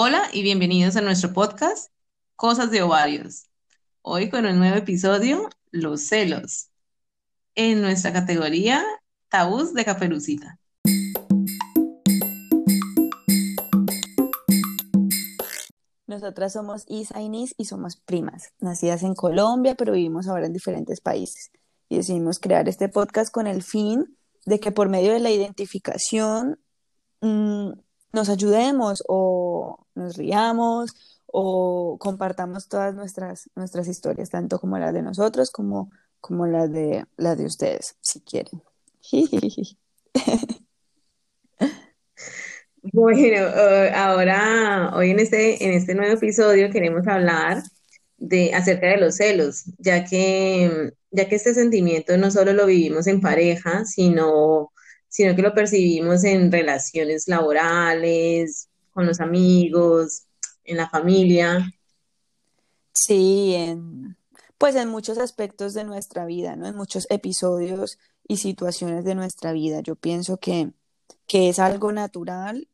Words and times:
Hola 0.00 0.28
y 0.32 0.44
bienvenidos 0.44 0.94
a 0.94 1.00
nuestro 1.00 1.32
podcast 1.32 1.92
Cosas 2.36 2.70
de 2.70 2.82
Ovarios. 2.82 3.48
Hoy 4.00 4.30
con 4.30 4.46
un 4.46 4.56
nuevo 4.56 4.76
episodio, 4.76 5.48
Los 5.72 6.02
celos, 6.02 6.68
en 7.56 7.82
nuestra 7.82 8.12
categoría 8.12 8.84
Tabús 9.28 9.74
de 9.74 9.84
Caperucita. 9.84 10.60
Nosotras 16.06 16.52
somos 16.52 16.84
Isa 16.86 17.20
y 17.20 17.28
Nis 17.28 17.56
y 17.58 17.64
somos 17.64 17.96
primas, 17.96 18.52
nacidas 18.60 19.02
en 19.02 19.16
Colombia, 19.16 19.74
pero 19.74 19.94
vivimos 19.94 20.28
ahora 20.28 20.46
en 20.46 20.52
diferentes 20.52 21.00
países. 21.00 21.50
Y 21.88 21.96
decidimos 21.96 22.38
crear 22.38 22.68
este 22.68 22.88
podcast 22.88 23.32
con 23.34 23.48
el 23.48 23.64
fin 23.64 24.16
de 24.46 24.60
que 24.60 24.70
por 24.70 24.88
medio 24.88 25.12
de 25.12 25.18
la 25.18 25.32
identificación 25.32 26.60
mmm, 27.20 27.72
nos 28.12 28.28
ayudemos 28.28 29.02
o 29.08 29.86
nos 29.94 30.16
riamos 30.16 30.94
o 31.26 31.96
compartamos 31.98 32.68
todas 32.68 32.94
nuestras, 32.94 33.50
nuestras 33.54 33.88
historias, 33.88 34.30
tanto 34.30 34.58
como 34.58 34.78
las 34.78 34.94
de 34.94 35.02
nosotros 35.02 35.50
como, 35.50 35.90
como 36.20 36.46
las 36.46 36.72
de, 36.72 37.04
las 37.16 37.36
de 37.36 37.46
ustedes, 37.46 37.96
si 38.00 38.20
quieren. 38.20 38.62
Bueno, 42.92 43.48
uh, 43.48 43.94
ahora, 43.94 44.92
hoy 44.94 45.10
en 45.10 45.20
este, 45.20 45.62
en 45.64 45.72
este 45.72 45.94
nuevo 45.94 46.14
episodio 46.14 46.70
queremos 46.70 47.06
hablar 47.06 47.62
de, 48.16 48.54
acerca 48.54 48.86
de 48.88 48.98
los 48.98 49.16
celos, 49.16 49.64
ya 49.78 50.04
que, 50.04 50.92
ya 51.10 51.28
que 51.28 51.34
este 51.34 51.54
sentimiento 51.54 52.16
no 52.16 52.30
solo 52.30 52.52
lo 52.52 52.66
vivimos 52.66 53.06
en 53.06 53.20
pareja, 53.20 53.84
sino, 53.84 54.72
sino 55.08 55.34
que 55.34 55.42
lo 55.42 55.54
percibimos 55.54 56.24
en 56.24 56.52
relaciones 56.52 57.28
laborales, 57.28 58.68
con 58.92 59.06
los 59.06 59.20
amigos, 59.20 60.24
en 60.64 60.76
la 60.76 60.88
familia. 60.88 61.72
Sí, 62.92 63.54
en, 63.54 64.16
pues 64.58 64.74
en 64.74 64.88
muchos 64.88 65.18
aspectos 65.18 65.72
de 65.74 65.84
nuestra 65.84 66.26
vida, 66.26 66.56
¿no? 66.56 66.66
En 66.66 66.76
muchos 66.76 67.06
episodios 67.10 67.98
y 68.26 68.38
situaciones 68.38 69.04
de 69.04 69.14
nuestra 69.14 69.52
vida. 69.52 69.80
Yo 69.80 69.94
pienso 69.94 70.36
que, 70.36 70.72
que 71.26 71.48
es 71.48 71.58
algo 71.58 71.92
natural 71.92 72.68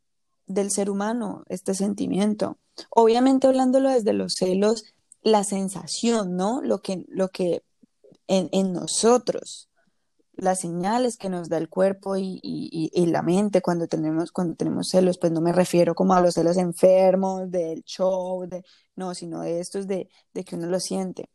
del 0.46 0.70
ser 0.70 0.90
humano, 0.90 1.44
este 1.48 1.74
sentimiento. 1.74 2.58
Obviamente 2.90 3.46
hablándolo 3.46 3.90
desde 3.90 4.12
los 4.12 4.34
celos, 4.34 4.84
la 5.22 5.44
sensación, 5.44 6.36
¿no? 6.36 6.60
Lo 6.62 6.82
que, 6.82 7.04
lo 7.08 7.28
que 7.28 7.62
en, 8.26 8.48
en 8.52 8.72
nosotros, 8.72 9.68
las 10.36 10.60
señales 10.60 11.16
que 11.16 11.28
nos 11.28 11.48
da 11.48 11.58
el 11.58 11.68
cuerpo 11.68 12.16
y, 12.16 12.40
y, 12.42 12.90
y, 12.92 13.06
la 13.06 13.22
mente 13.22 13.62
cuando 13.62 13.86
tenemos, 13.86 14.32
cuando 14.32 14.54
tenemos 14.56 14.88
celos, 14.90 15.18
pues 15.18 15.32
no 15.32 15.40
me 15.40 15.52
refiero 15.52 15.94
como 15.94 16.14
a 16.14 16.20
los 16.20 16.34
celos 16.34 16.56
enfermos, 16.56 17.50
del 17.50 17.82
show, 17.84 18.46
de, 18.46 18.64
no, 18.96 19.14
sino 19.14 19.42
de 19.42 19.60
estos 19.60 19.86
de, 19.86 20.08
de 20.32 20.44
que 20.44 20.56
uno 20.56 20.66
lo 20.66 20.80
siente, 20.80 21.30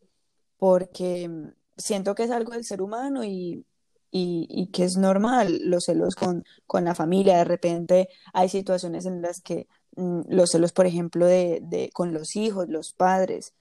porque 0.57 1.29
siento 1.77 2.15
que 2.15 2.23
es 2.23 2.31
algo 2.31 2.53
del 2.53 2.65
ser 2.65 2.81
humano 2.81 3.23
y, 3.23 3.65
y, 4.11 4.47
y, 4.49 4.67
que 4.71 4.83
es 4.83 4.97
normal 4.97 5.59
los 5.63 5.85
celos 5.85 6.15
con, 6.15 6.43
con 6.65 6.83
la 6.85 6.95
familia. 6.95 7.37
De 7.37 7.45
repente 7.45 8.09
hay 8.33 8.49
situaciones 8.49 9.05
en 9.05 9.21
las 9.21 9.41
que 9.41 9.67
mm, 9.95 10.21
los 10.29 10.51
celos, 10.51 10.73
por 10.73 10.85
ejemplo, 10.85 11.25
de, 11.25 11.59
de, 11.63 11.89
con 11.93 12.13
los 12.13 12.35
hijos, 12.35 12.67
los 12.69 12.93
padres. 12.93 13.53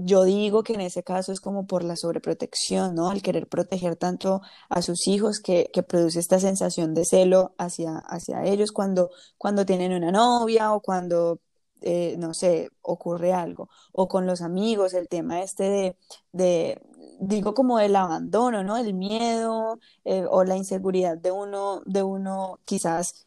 Yo 0.00 0.22
digo 0.24 0.62
que 0.62 0.74
en 0.74 0.80
ese 0.80 1.02
caso 1.02 1.32
es 1.32 1.40
como 1.40 1.66
por 1.66 1.82
la 1.84 1.96
sobreprotección, 1.96 2.94
¿no? 2.94 3.10
El 3.10 3.20
querer 3.20 3.48
proteger 3.48 3.96
tanto 3.96 4.42
a 4.68 4.80
sus 4.82 5.08
hijos 5.08 5.40
que, 5.40 5.70
que 5.72 5.82
produce 5.82 6.20
esta 6.20 6.38
sensación 6.38 6.94
de 6.94 7.04
celo 7.04 7.54
hacia, 7.58 7.98
hacia 7.98 8.44
ellos 8.44 8.70
cuando, 8.72 9.10
cuando 9.38 9.66
tienen 9.66 9.92
una 9.92 10.12
novia 10.12 10.72
o 10.72 10.80
cuando 10.80 11.40
eh, 11.80 12.16
no 12.18 12.34
sé, 12.34 12.70
ocurre 12.82 13.32
algo, 13.32 13.68
o 13.92 14.08
con 14.08 14.26
los 14.26 14.42
amigos, 14.42 14.94
el 14.94 15.08
tema 15.08 15.42
este 15.42 15.64
de, 15.64 15.96
de 16.32 16.82
digo 17.20 17.54
como 17.54 17.78
el 17.80 17.94
abandono, 17.96 18.64
¿no? 18.64 18.76
El 18.76 18.94
miedo 18.94 19.78
eh, 20.04 20.24
o 20.28 20.44
la 20.44 20.56
inseguridad 20.56 21.16
de 21.18 21.30
uno, 21.32 21.82
de 21.86 22.02
uno 22.02 22.58
quizás 22.64 23.26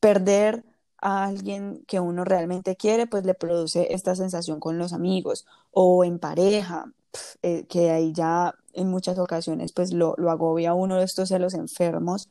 perder 0.00 0.64
a 0.98 1.24
alguien 1.24 1.84
que 1.86 2.00
uno 2.00 2.24
realmente 2.24 2.76
quiere, 2.76 3.06
pues 3.06 3.24
le 3.24 3.34
produce 3.34 3.94
esta 3.94 4.14
sensación 4.14 4.60
con 4.60 4.78
los 4.78 4.92
amigos 4.92 5.46
o 5.70 6.04
en 6.04 6.18
pareja, 6.18 6.92
eh, 7.42 7.66
que 7.68 7.90
ahí 7.90 8.12
ya 8.12 8.54
en 8.72 8.88
muchas 8.88 9.18
ocasiones 9.18 9.72
pues 9.72 9.92
lo, 9.92 10.14
lo 10.18 10.30
agobia 10.30 10.74
uno 10.74 10.96
de 10.96 11.04
estos 11.04 11.28
celos 11.28 11.54
enfermos 11.54 12.30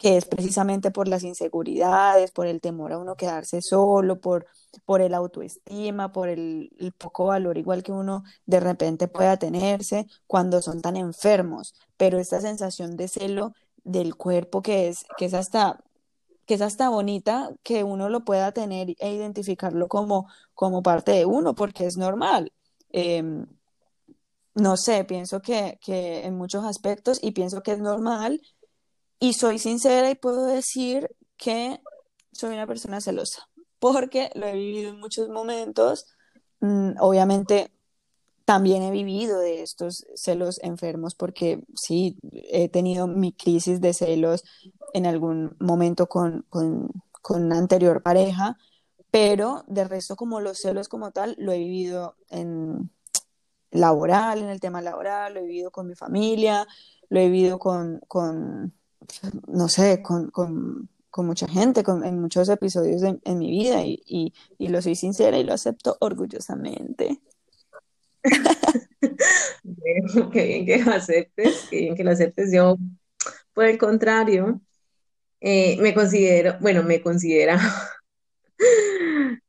que 0.00 0.16
es 0.16 0.24
precisamente 0.24 0.90
por 0.90 1.08
las 1.08 1.24
inseguridades, 1.24 2.30
por 2.30 2.46
el 2.46 2.62
temor 2.62 2.92
a 2.92 2.98
uno 2.98 3.16
quedarse 3.16 3.60
solo, 3.60 4.18
por, 4.18 4.46
por 4.86 5.02
el 5.02 5.12
autoestima, 5.12 6.10
por 6.10 6.30
el, 6.30 6.70
el, 6.78 6.92
poco 6.92 7.26
valor 7.26 7.58
igual 7.58 7.82
que 7.82 7.92
uno 7.92 8.24
de 8.46 8.60
repente 8.60 9.08
pueda 9.08 9.36
tenerse 9.36 10.06
cuando 10.26 10.62
son 10.62 10.80
tan 10.80 10.96
enfermos. 10.96 11.74
Pero 11.98 12.18
esta 12.18 12.40
sensación 12.40 12.96
de 12.96 13.08
celo 13.08 13.52
del 13.84 14.16
cuerpo 14.16 14.62
que 14.62 14.88
es, 14.88 15.04
que 15.18 15.26
es 15.26 15.34
hasta 15.34 15.84
que 16.46 16.54
es 16.54 16.62
hasta 16.62 16.88
bonita 16.88 17.50
que 17.62 17.84
uno 17.84 18.08
lo 18.08 18.24
pueda 18.24 18.52
tener 18.52 18.96
e 18.98 19.12
identificarlo 19.12 19.86
como, 19.88 20.28
como 20.54 20.82
parte 20.82 21.12
de 21.12 21.24
uno, 21.24 21.54
porque 21.54 21.86
es 21.86 21.96
normal. 21.96 22.52
Eh, 22.92 23.22
no 24.54 24.76
sé, 24.76 25.04
pienso 25.04 25.40
que, 25.40 25.78
que 25.80 26.24
en 26.24 26.36
muchos 26.36 26.64
aspectos 26.64 27.18
y 27.22 27.32
pienso 27.32 27.62
que 27.62 27.72
es 27.72 27.78
normal 27.78 28.40
y 29.18 29.34
soy 29.34 29.58
sincera 29.58 30.10
y 30.10 30.14
puedo 30.14 30.46
decir 30.46 31.08
que 31.36 31.80
soy 32.32 32.54
una 32.54 32.66
persona 32.66 33.00
celosa, 33.00 33.48
porque 33.78 34.30
lo 34.34 34.46
he 34.46 34.54
vivido 34.54 34.90
en 34.90 34.98
muchos 34.98 35.28
momentos. 35.28 36.06
Mm, 36.60 36.92
obviamente 37.00 37.70
también 38.44 38.82
he 38.82 38.90
vivido 38.90 39.38
de 39.38 39.62
estos 39.62 40.06
celos 40.14 40.58
enfermos 40.62 41.14
porque 41.14 41.62
sí, 41.74 42.18
he 42.32 42.68
tenido 42.68 43.06
mi 43.06 43.32
crisis 43.32 43.80
de 43.80 43.94
celos 43.94 44.42
en 44.92 45.06
algún 45.06 45.56
momento 45.60 46.08
con, 46.08 46.44
con, 46.48 46.88
con 47.22 47.44
una 47.44 47.58
anterior 47.58 48.02
pareja, 48.02 48.58
pero 49.10 49.64
de 49.66 49.84
resto 49.84 50.16
como 50.16 50.40
los 50.40 50.58
celos 50.58 50.88
como 50.88 51.10
tal 51.10 51.34
lo 51.38 51.52
he 51.52 51.58
vivido 51.58 52.16
en 52.28 52.90
laboral, 53.70 54.40
en 54.40 54.48
el 54.48 54.60
tema 54.60 54.82
laboral, 54.82 55.34
lo 55.34 55.40
he 55.40 55.44
vivido 55.44 55.70
con 55.70 55.86
mi 55.86 55.94
familia, 55.94 56.66
lo 57.08 57.20
he 57.20 57.28
vivido 57.28 57.58
con, 57.58 58.00
con 58.08 58.74
no 59.48 59.68
sé, 59.68 60.02
con, 60.02 60.30
con, 60.30 60.88
con 61.10 61.26
mucha 61.26 61.48
gente, 61.48 61.82
con, 61.82 62.04
en 62.04 62.20
muchos 62.20 62.48
episodios 62.48 63.00
de, 63.00 63.18
en 63.24 63.38
mi 63.38 63.50
vida 63.50 63.84
y, 63.84 64.02
y, 64.06 64.32
y, 64.58 64.68
lo 64.68 64.80
soy 64.82 64.94
sincera 64.94 65.38
y 65.38 65.44
lo 65.44 65.52
acepto 65.52 65.96
orgullosamente. 66.00 67.20
qué 70.32 70.44
bien 70.44 70.66
que 70.66 70.84
lo 70.84 70.92
aceptes, 70.92 71.66
qué 71.70 71.78
bien 71.78 71.96
que 71.96 72.04
lo 72.04 72.10
aceptes. 72.10 72.52
Yo, 72.52 72.76
por 73.54 73.64
el 73.64 73.78
contrario, 73.78 74.60
eh, 75.40 75.78
me 75.80 75.94
considero, 75.94 76.56
bueno, 76.60 76.82
me 76.82 77.00
considera 77.00 77.58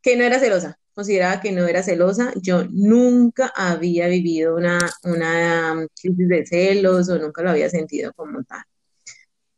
que 0.02 0.16
no 0.16 0.24
era 0.24 0.40
celosa, 0.40 0.78
consideraba 0.94 1.42
que 1.42 1.52
no 1.52 1.68
era 1.68 1.84
celosa. 1.84 2.34
Yo 2.42 2.66
nunca 2.70 3.52
había 3.56 4.08
vivido 4.08 4.56
una, 4.56 4.80
una 5.04 5.88
crisis 6.02 6.28
de 6.28 6.46
celos 6.46 7.10
o 7.10 7.18
nunca 7.20 7.44
lo 7.44 7.52
había 7.52 7.70
sentido 7.70 8.14
como 8.14 8.44
tal 8.44 8.64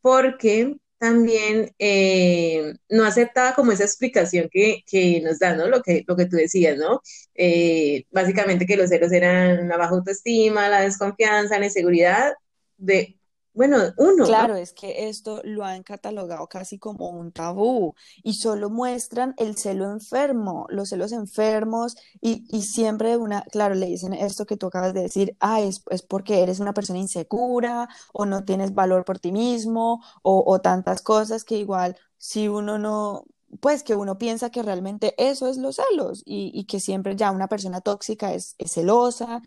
porque 0.03 0.75
también 0.99 1.71
eh, 1.79 2.75
no 2.89 3.05
aceptaba 3.05 3.55
como 3.55 3.71
esa 3.71 3.85
explicación 3.85 4.49
que, 4.51 4.83
que, 4.85 5.21
nos 5.21 5.39
da, 5.39 5.55
¿no? 5.55 5.67
Lo 5.67 5.81
que, 5.81 6.03
lo 6.07 6.15
que 6.17 6.25
tú 6.25 6.35
decías, 6.35 6.77
¿no? 6.77 7.01
Eh, 7.35 8.05
básicamente 8.11 8.65
que 8.65 8.77
los 8.77 8.89
celos 8.89 9.11
eran 9.13 9.69
la 9.69 9.77
baja 9.77 9.91
autoestima, 9.95 10.69
la 10.69 10.81
desconfianza, 10.81 11.57
la 11.57 11.65
inseguridad 11.65 12.33
de 12.77 13.17
bueno. 13.53 13.77
Claro, 14.21 14.55
es 14.55 14.71
que 14.71 15.09
esto 15.09 15.41
lo 15.43 15.65
han 15.65 15.83
catalogado 15.83 16.47
casi 16.47 16.79
como 16.79 17.09
un 17.09 17.33
tabú 17.33 17.93
y 18.23 18.35
solo 18.35 18.69
muestran 18.69 19.33
el 19.37 19.57
celo 19.57 19.91
enfermo, 19.91 20.65
los 20.69 20.89
celos 20.89 21.11
enfermos 21.11 21.97
y, 22.21 22.45
y 22.49 22.61
siempre 22.61 23.17
una, 23.17 23.41
claro, 23.51 23.75
le 23.75 23.87
dicen 23.87 24.13
esto 24.13 24.45
que 24.45 24.55
tú 24.55 24.67
acabas 24.67 24.93
de 24.93 25.01
decir, 25.01 25.35
ah, 25.41 25.59
es, 25.59 25.83
es 25.89 26.01
porque 26.03 26.41
eres 26.41 26.61
una 26.61 26.73
persona 26.73 26.99
insegura 26.99 27.89
o 28.13 28.25
no 28.25 28.45
tienes 28.45 28.73
valor 28.73 29.03
por 29.03 29.19
ti 29.19 29.33
mismo 29.33 30.01
o, 30.21 30.43
o 30.47 30.61
tantas 30.61 31.01
cosas 31.01 31.43
que 31.43 31.57
igual 31.57 31.97
si 32.17 32.47
uno 32.47 32.77
no, 32.77 33.25
pues 33.59 33.83
que 33.83 33.95
uno 33.95 34.17
piensa 34.17 34.49
que 34.49 34.63
realmente 34.63 35.13
eso 35.17 35.47
es 35.47 35.57
los 35.57 35.75
celos 35.77 36.23
y, 36.25 36.51
y 36.53 36.65
que 36.65 36.79
siempre 36.79 37.15
ya 37.15 37.31
una 37.31 37.47
persona 37.47 37.81
tóxica 37.81 38.33
es, 38.33 38.55
es, 38.57 38.71
celosa 38.73 39.41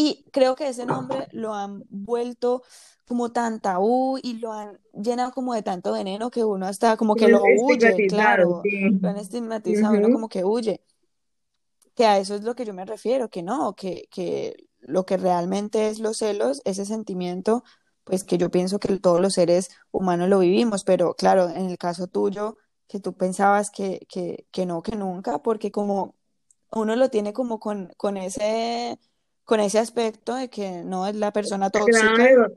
y 0.00 0.24
creo 0.30 0.54
que 0.54 0.68
ese 0.68 0.86
nombre 0.86 1.26
lo 1.32 1.52
han 1.52 1.82
vuelto 1.90 2.62
como 3.04 3.32
tan 3.32 3.58
tabú 3.58 4.16
y 4.22 4.34
lo 4.34 4.52
han 4.52 4.78
llenado 4.92 5.32
como 5.32 5.54
de 5.54 5.64
tanto 5.64 5.92
veneno 5.92 6.30
que 6.30 6.44
uno 6.44 6.66
hasta 6.66 6.96
como 6.96 7.16
que 7.16 7.26
lo 7.26 7.42
huye, 7.42 8.06
claro, 8.06 8.60
sí. 8.62 8.90
lo 8.90 9.08
han 9.08 9.16
estigmatizado, 9.16 9.94
uh 9.94 9.96
-huh. 9.96 10.04
uno 10.04 10.14
como 10.14 10.28
que 10.28 10.44
huye. 10.44 10.84
Que 11.96 12.06
a 12.06 12.18
eso 12.18 12.36
es 12.36 12.44
lo 12.44 12.54
que 12.54 12.64
yo 12.64 12.72
me 12.74 12.84
refiero, 12.84 13.28
que 13.28 13.42
no, 13.42 13.74
que, 13.74 14.06
que 14.08 14.68
lo 14.78 15.04
que 15.04 15.16
realmente 15.16 15.88
es 15.88 15.98
los 15.98 16.18
celos, 16.18 16.62
ese 16.64 16.84
sentimiento, 16.84 17.64
pues 18.04 18.22
que 18.22 18.38
yo 18.38 18.52
pienso 18.52 18.78
que 18.78 18.96
todos 19.00 19.20
los 19.20 19.34
seres 19.34 19.68
humanos 19.90 20.28
lo 20.28 20.38
vivimos, 20.38 20.84
pero 20.84 21.14
claro, 21.14 21.48
en 21.48 21.70
el 21.70 21.76
caso 21.76 22.06
tuyo, 22.06 22.56
que 22.86 23.00
tú 23.00 23.14
pensabas 23.14 23.72
que, 23.72 24.06
que, 24.08 24.46
que 24.52 24.64
no, 24.64 24.80
que 24.80 24.94
nunca, 24.94 25.42
porque 25.42 25.72
como 25.72 26.14
uno 26.70 26.94
lo 26.94 27.10
tiene 27.10 27.32
como 27.32 27.58
con, 27.58 27.92
con 27.96 28.16
ese, 28.16 28.96
con 29.48 29.60
ese 29.60 29.78
aspecto 29.78 30.34
de 30.34 30.50
que 30.50 30.82
no 30.84 31.06
es 31.06 31.14
la 31.14 31.32
persona 31.32 31.70
tóxica. 31.70 32.12
Claro, 32.14 32.52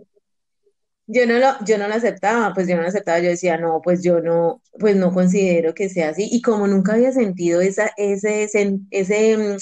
yo 1.08 1.26
no 1.26 1.40
lo, 1.40 1.48
yo 1.64 1.78
no 1.78 1.88
lo 1.88 1.94
aceptaba, 1.94 2.54
pues 2.54 2.68
yo 2.68 2.76
no 2.76 2.82
lo 2.82 2.90
aceptaba, 2.90 3.20
yo 3.20 3.30
decía, 3.30 3.56
no, 3.56 3.80
pues 3.82 4.04
yo 4.04 4.20
no, 4.20 4.62
pues 4.78 4.98
no 4.98 5.14
considero 5.14 5.74
que 5.74 5.88
sea 5.88 6.10
así. 6.10 6.28
Y 6.30 6.42
como 6.42 6.68
nunca 6.68 6.96
había 6.96 7.14
sentido 7.14 7.62
esa, 7.62 7.92
ese, 7.96 8.44
ese, 8.92 9.38
mm, 9.38 9.58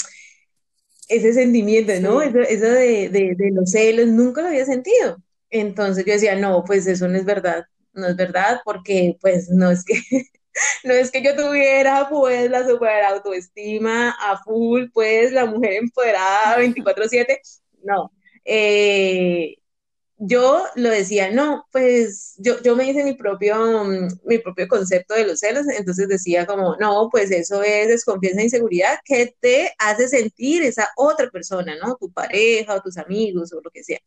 ese 1.10 1.34
sentimiento, 1.34 1.94
¿no? 2.02 2.20
Sí, 2.20 2.30
Eso, 2.30 2.40
eso 2.40 2.66
de, 2.66 3.10
de, 3.10 3.36
de 3.38 3.52
los 3.52 3.70
celos, 3.70 4.08
nunca 4.08 4.42
lo 4.42 4.48
había 4.48 4.66
sentido. 4.66 5.18
Entonces 5.52 6.06
yo 6.06 6.14
decía, 6.14 6.36
no, 6.36 6.64
pues 6.64 6.88
eso 6.88 7.08
no 7.08 7.16
es 7.16 7.26
verdad, 7.26 7.64
no 7.94 8.08
es 8.08 8.16
verdad, 8.16 8.62
porque 8.66 9.18
pues 9.22 9.50
no 9.52 9.70
es 9.70 9.86
que, 9.86 10.02
no 10.84 10.94
es 10.94 11.12
que 11.12 11.22
yo 11.24 11.36
tuviera 11.36 12.08
pues 12.10 12.50
la 12.50 12.68
super 12.68 13.04
autoestima 13.04 14.12
a 14.20 14.42
full, 14.44 14.88
pues 14.94 15.32
la 15.32 15.46
mujer 15.46 15.74
empoderada 15.74 16.58
24/7, 16.58 17.42
no. 17.84 18.12
Eh, 18.46 19.56
yo 20.18 20.66
lo 20.76 20.90
decía, 20.90 21.32
no, 21.32 21.66
pues 21.72 22.36
yo, 22.38 22.62
yo 22.62 22.76
me 22.76 22.90
hice 22.90 23.04
mi 23.06 23.14
propio, 23.14 23.86
mm, 23.86 24.08
mi 24.26 24.38
propio 24.40 24.68
concepto 24.68 25.14
de 25.16 25.26
los 25.26 25.40
celos, 25.40 25.66
entonces 25.70 26.10
decía 26.10 26.46
como, 26.46 26.76
no, 26.78 27.08
pues 27.10 27.32
eso 27.32 27.64
es 27.64 27.88
desconfianza 27.88 28.42
e 28.42 28.44
inseguridad 28.46 29.00
que 29.06 29.34
te 29.40 29.74
hace 29.78 30.10
sentir 30.10 30.64
esa 30.64 30.90
otra 30.98 31.30
persona, 31.30 31.76
¿no? 31.78 31.96
Tu 31.96 32.12
pareja 32.12 32.76
o 32.76 32.82
tus 32.82 32.98
amigos 32.98 33.54
o 33.54 33.62
lo 33.62 33.72
que 33.72 33.84
sea. 33.84 34.00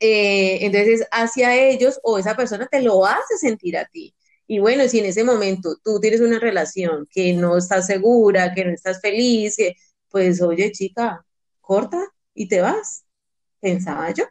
Eh, 0.00 0.64
entonces, 0.64 1.06
hacia 1.10 1.54
ellos 1.56 2.00
o 2.02 2.18
esa 2.18 2.34
persona 2.36 2.66
te 2.66 2.80
lo 2.82 3.04
hace 3.06 3.36
sentir 3.38 3.76
a 3.76 3.84
ti. 3.86 4.14
Y 4.52 4.58
bueno, 4.58 4.88
si 4.88 4.98
en 4.98 5.06
ese 5.06 5.22
momento 5.22 5.76
tú 5.84 6.00
tienes 6.00 6.20
una 6.20 6.40
relación 6.40 7.06
que 7.08 7.32
no 7.34 7.56
estás 7.56 7.86
segura, 7.86 8.52
que 8.52 8.64
no 8.64 8.72
estás 8.72 9.00
feliz, 9.00 9.56
que, 9.56 9.76
pues 10.08 10.42
oye, 10.42 10.72
chica, 10.72 11.24
corta 11.60 12.04
y 12.34 12.48
te 12.48 12.60
vas, 12.60 13.04
pensaba 13.60 14.10
yo. 14.10 14.24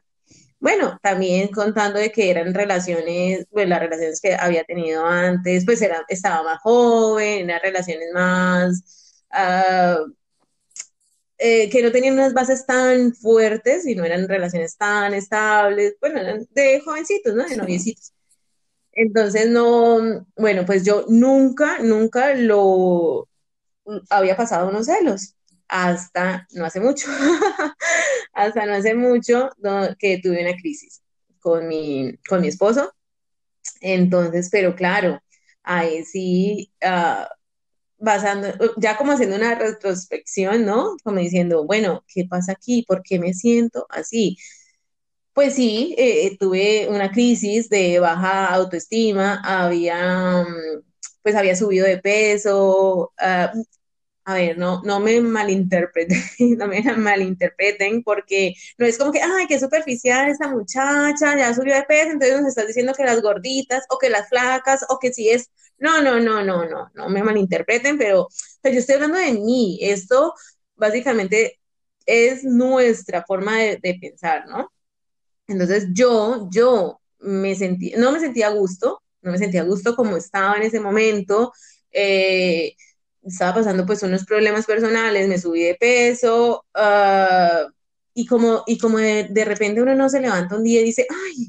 Bueno, 0.60 1.00
también 1.02 1.48
contando 1.50 2.00
de 2.00 2.12
que 2.12 2.30
eran 2.32 2.54
relaciones, 2.54 3.48
pues 3.50 3.70
las 3.70 3.80
relaciones 3.80 4.20
que 4.20 4.36
había 4.36 4.66
tenido 4.66 5.06
antes, 5.06 5.64
pues 5.66 5.82
era, 5.82 6.04
estaba 6.10 6.44
más 6.44 6.60
joven, 6.64 7.50
eran 7.50 7.62
relaciones 7.64 8.10
más, 8.14 9.24
eh, 11.38 11.70
que 11.70 11.82
no 11.82 11.94
tenían 11.94 12.16
unas 12.16 12.34
bases 12.34 12.66
tan 12.66 13.14
fuertes 13.16 13.88
y 13.88 13.96
no 13.96 14.04
eran 14.04 14.28
relaciones 14.28 14.76
tan 14.76 15.14
estables, 15.14 15.96
bueno, 16.02 16.20
eran 16.20 16.46
de 16.52 16.82
jovencitos, 16.82 17.34
¿no? 17.36 17.48
De 17.48 17.56
noviecitos. 17.56 18.12
Entonces, 19.02 19.50
no, 19.50 20.26
bueno, 20.36 20.66
pues 20.66 20.84
yo 20.86 21.06
nunca, 21.08 21.80
nunca 21.80 22.34
lo 22.36 23.30
había 24.10 24.38
pasado 24.38 24.70
unos 24.70 24.88
celos, 24.88 25.36
hasta 25.70 26.48
no 26.54 26.66
hace 26.66 26.80
mucho, 26.82 27.08
hasta 28.34 28.66
no 28.66 28.74
hace 28.76 28.96
mucho 28.96 29.50
que 30.00 30.20
tuve 30.24 30.42
una 30.42 30.58
crisis 30.58 31.02
con 31.40 31.68
mi, 31.68 32.14
con 32.30 32.42
mi 32.42 32.48
esposo. 32.50 32.94
Entonces, 33.82 34.50
pero 34.52 34.76
claro, 34.76 35.22
ahí 35.64 36.06
sí, 36.06 36.74
uh, 36.84 37.26
basando, 38.00 38.50
ya 38.78 38.98
como 38.98 39.14
haciendo 39.14 39.36
una 39.38 39.56
retrospección, 39.56 40.66
¿no? 40.66 40.98
Como 41.04 41.20
diciendo, 41.20 41.66
bueno, 41.66 42.04
¿qué 42.08 42.26
pasa 42.30 42.54
aquí? 42.54 42.84
¿Por 42.88 43.04
qué 43.04 43.20
me 43.20 43.34
siento 43.34 43.86
así? 43.90 44.38
Pues 45.40 45.56
sí, 45.56 45.96
eh, 45.98 46.36
tuve 46.38 46.90
una 46.90 47.12
crisis 47.12 47.70
de 47.70 47.98
baja 48.02 48.48
autoestima, 48.48 49.40
había, 49.42 50.44
mm, 50.44 50.82
pues 51.24 51.34
había 51.36 51.56
subido 51.56 51.86
de 51.88 51.98
peso, 52.00 53.14
uh, 53.18 53.64
a 54.26 54.34
ver, 54.36 54.58
no, 54.58 54.82
no 54.84 55.00
me 55.00 55.22
malinterpreten, 55.22 56.20
no 56.60 56.68
me 56.68 56.82
malinterpreten, 56.84 58.04
porque 58.04 58.54
no 58.78 58.86
es 58.86 58.98
como 58.98 59.14
que, 59.14 59.22
ay, 59.22 59.48
qué 59.48 59.60
superficial 59.60 60.30
esta 60.30 60.50
muchacha, 60.50 61.38
ya 61.38 61.54
subió 61.54 61.76
de 61.76 61.84
peso, 61.84 62.12
entonces 62.12 62.40
nos 62.42 62.50
estás 62.50 62.68
diciendo 62.68 62.94
que 62.98 63.06
las 63.06 63.22
gorditas, 63.22 63.86
o 63.90 63.98
que 63.98 64.10
las 64.10 64.28
flacas, 64.30 64.86
o 64.90 65.00
que 65.00 65.14
si 65.14 65.30
es, 65.30 65.50
no, 65.78 66.02
no, 66.02 66.20
no, 66.20 66.44
no, 66.44 66.66
no, 66.68 66.92
no 66.94 67.10
me 67.10 67.24
malinterpreten, 67.24 67.98
pero 67.98 68.28
yo 68.64 68.72
estoy 68.72 68.96
hablando 68.96 69.20
de 69.20 69.34
mí, 69.34 69.80
esto 69.82 70.34
básicamente 70.76 71.60
es 72.06 72.44
nuestra 72.44 73.24
forma 73.26 73.58
de 73.60 73.98
pensar, 74.02 74.46
¿no? 74.48 74.70
Entonces 75.50 75.88
yo, 75.94 76.48
yo 76.52 77.02
me 77.20 77.56
sentí, 77.56 77.94
no 77.98 78.12
me 78.12 78.20
sentía 78.20 78.48
a 78.48 78.54
gusto, 78.54 79.02
no 79.22 79.32
me 79.32 79.38
sentía 79.38 79.62
a 79.62 79.66
gusto 79.66 79.96
como 79.96 80.16
estaba 80.16 80.56
en 80.56 80.64
ese 80.64 80.80
momento, 80.80 81.52
eh, 81.92 82.76
estaba 83.24 83.56
pasando 83.56 83.86
pues 83.86 84.04
unos 84.04 84.26
problemas 84.26 84.66
personales, 84.66 85.28
me 85.28 85.40
subí 85.40 85.64
de 85.64 85.76
peso, 85.76 86.66
uh, 86.76 87.70
y 88.14 88.26
como, 88.26 88.64
y 88.68 88.78
como 88.78 89.00
de, 89.00 89.28
de, 89.30 89.46
repente 89.46 89.82
uno 89.82 89.96
no 89.96 90.10
se 90.10 90.22
levanta 90.22 90.56
un 90.56 90.64
día 90.64 90.82
y 90.82 90.86
dice, 90.86 91.08
ay, 91.10 91.48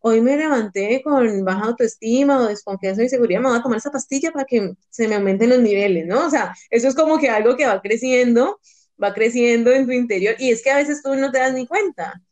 hoy 0.00 0.20
me 0.20 0.36
levanté 0.36 1.02
con 1.02 1.44
baja 1.44 1.66
autoestima 1.66 2.40
o 2.40 2.48
desconfianza 2.48 3.02
y 3.02 3.08
seguridad, 3.08 3.40
me 3.40 3.48
voy 3.48 3.58
a 3.58 3.62
tomar 3.62 3.78
esa 3.78 3.90
pastilla 3.90 4.32
para 4.32 4.44
que 4.44 4.74
se 4.90 5.08
me 5.08 5.16
aumenten 5.16 5.50
los 5.50 5.60
niveles, 5.60 6.06
¿no? 6.06 6.26
O 6.26 6.30
sea, 6.30 6.54
eso 6.70 6.88
es 6.88 6.94
como 6.94 7.18
que 7.18 7.28
algo 7.28 7.56
que 7.56 7.66
va 7.66 7.80
creciendo, 7.82 8.60
va 9.02 9.14
creciendo 9.14 9.70
en 9.72 9.86
tu 9.86 9.92
interior, 9.92 10.34
y 10.38 10.50
es 10.50 10.62
que 10.62 10.70
a 10.70 10.76
veces 10.76 11.02
tú 11.02 11.14
no 11.14 11.30
te 11.30 11.38
das 11.38 11.52
ni 11.54 11.66
cuenta. 11.66 12.22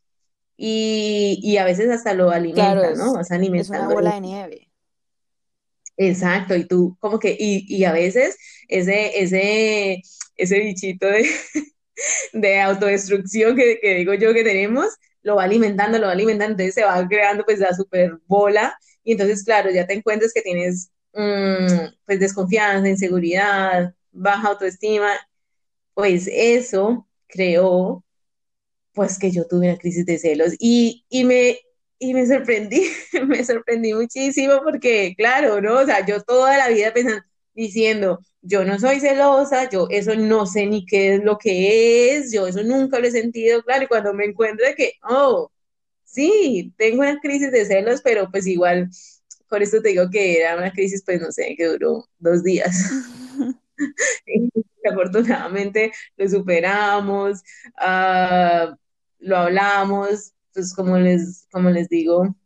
Y, 0.56 1.38
y 1.42 1.58
a 1.58 1.64
veces 1.64 1.90
hasta 1.90 2.14
lo 2.14 2.30
Claro, 2.50 2.82
alimenta, 2.82 2.94
¿no? 2.94 3.14
Vas 3.14 3.30
es 3.54 3.70
una 3.70 3.88
alimentando 3.88 3.88
bola 3.88 4.14
de 4.14 4.20
nieve. 4.20 4.72
Exacto, 5.98 6.54
y 6.54 6.66
tú 6.66 6.96
como 7.00 7.18
que, 7.18 7.36
y, 7.38 7.64
y 7.74 7.84
a 7.84 7.92
veces 7.92 8.36
ese, 8.68 9.18
ese, 9.22 10.02
ese 10.36 10.58
bichito 10.60 11.06
de, 11.06 11.26
de 12.34 12.60
autodestrucción 12.60 13.56
que, 13.56 13.78
que 13.80 13.94
digo 13.96 14.14
yo 14.14 14.34
que 14.34 14.44
tenemos, 14.44 14.88
lo 15.22 15.36
va 15.36 15.44
alimentando, 15.44 15.98
lo 15.98 16.06
va 16.06 16.12
alimentando, 16.12 16.52
entonces 16.52 16.74
se 16.74 16.84
va 16.84 17.06
creando 17.08 17.44
pues 17.44 17.60
la 17.60 17.74
super 17.74 18.18
bola, 18.26 18.78
y 19.04 19.12
entonces 19.12 19.44
claro, 19.44 19.70
ya 19.70 19.86
te 19.86 19.94
encuentras 19.94 20.32
que 20.34 20.42
tienes 20.42 20.90
mm, 21.14 21.94
pues 22.06 22.20
desconfianza, 22.20 22.88
inseguridad, 22.88 23.94
baja 24.12 24.48
autoestima, 24.48 25.12
pues 25.94 26.28
eso 26.32 27.08
creó 27.28 28.04
pues 28.96 29.18
que 29.18 29.30
yo 29.30 29.46
tuve 29.46 29.68
una 29.68 29.78
crisis 29.78 30.06
de 30.06 30.18
celos 30.18 30.54
y, 30.58 31.04
y 31.10 31.24
me, 31.24 31.58
y 31.98 32.14
me 32.14 32.26
sorprendí, 32.26 32.82
me 33.28 33.44
sorprendí 33.44 33.94
muchísimo 33.94 34.54
porque, 34.64 35.14
claro, 35.16 35.60
¿no? 35.60 35.80
O 35.80 35.86
sea, 35.86 36.04
yo 36.06 36.22
toda 36.22 36.56
la 36.58 36.68
vida 36.70 36.92
pensando, 36.94 37.22
diciendo, 37.54 38.20
yo 38.42 38.64
no 38.64 38.78
soy 38.78 39.00
celosa, 39.00 39.68
yo 39.70 39.88
eso 39.90 40.14
no 40.16 40.46
sé 40.46 40.66
ni 40.66 40.86
qué 40.86 41.16
es 41.16 41.24
lo 41.24 41.38
que 41.38 42.16
es, 42.16 42.32
yo 42.32 42.46
eso 42.46 42.62
nunca 42.62 42.98
lo 42.98 43.06
he 43.06 43.10
sentido, 43.10 43.62
claro, 43.62 43.84
y 43.84 43.88
cuando 43.88 44.14
me 44.14 44.24
encuentro 44.24 44.66
de 44.66 44.74
que, 44.74 44.92
oh, 45.02 45.50
sí, 46.04 46.72
tengo 46.78 47.00
una 47.02 47.20
crisis 47.20 47.52
de 47.52 47.66
celos, 47.66 48.00
pero 48.02 48.30
pues 48.30 48.46
igual, 48.46 48.90
por 49.48 49.62
eso 49.62 49.82
te 49.82 49.90
digo 49.90 50.10
que 50.10 50.38
era 50.40 50.56
una 50.56 50.72
crisis, 50.72 51.02
pues 51.04 51.20
no 51.20 51.32
sé, 51.32 51.54
que 51.56 51.66
duró 51.66 52.06
dos 52.18 52.42
días. 52.44 52.76
Afortunadamente 54.90 55.92
lo 56.16 56.28
superamos, 56.28 57.42
uh, 57.80 58.74
lo 59.26 59.36
hablamos, 59.36 60.32
pues 60.54 60.72
como 60.74 60.98
les, 60.98 61.46
como 61.50 61.70
les 61.70 61.88
digo, 61.88 62.36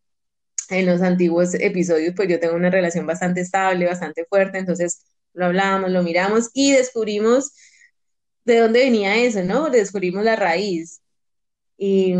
en 0.71 0.87
los 0.87 1.03
antiguos 1.03 1.55
episodios, 1.55 2.15
pues 2.17 2.29
yo 2.29 2.41
tengo 2.41 2.55
una 2.55 2.71
relación 2.71 3.07
bastante 3.07 3.43
estable, 3.43 3.87
bastante 3.87 4.25
fuerte, 4.25 4.59
entonces 4.59 5.05
lo 5.35 5.47
hablamos, 5.47 5.91
lo 5.91 6.03
miramos 6.03 6.51
y 6.55 6.73
descubrimos 6.73 7.53
de 8.45 8.61
dónde 8.61 8.81
venía 8.81 9.17
eso, 9.17 9.45
¿no? 9.45 9.69
Descubrimos 9.69 10.25
la 10.25 10.37
raíz. 10.37 11.03
Y 11.77 12.15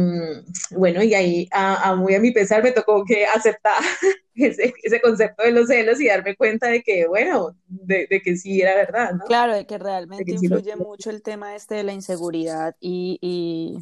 bueno, 0.71 1.03
y 1.03 1.15
ahí 1.15 1.49
a, 1.53 1.91
a 1.91 1.95
muy 1.95 2.15
a 2.15 2.21
mi 2.21 2.33
pesar 2.33 2.63
me 2.63 2.73
tocó 2.73 3.05
que 3.05 3.27
aceptar 3.27 3.83
ese, 4.35 4.75
ese, 4.83 5.01
concepto 5.01 5.43
de 5.43 5.53
los 5.53 5.69
celos 5.69 6.01
y 6.01 6.07
darme 6.07 6.37
cuenta 6.37 6.69
de 6.69 6.83
que, 6.83 7.07
bueno, 7.07 7.57
de, 7.67 8.07
de 8.09 8.21
que 8.23 8.37
sí 8.37 8.61
era 8.61 8.75
verdad, 8.75 9.13
¿no? 9.15 9.25
Claro, 9.25 9.55
de 9.55 9.67
que 9.67 9.79
De 9.79 9.85
realmente 9.85 10.25
que 10.25 10.39
sí 10.39 10.49
lo... 10.49 10.59
influye 10.59 10.77
mucho 10.77 11.11
el 11.11 11.23
tema 11.23 11.57
este 11.57 11.75
de 11.77 11.85
la 11.85 11.93
inseguridad 11.93 12.75
y, 12.81 13.19
y 13.21 13.79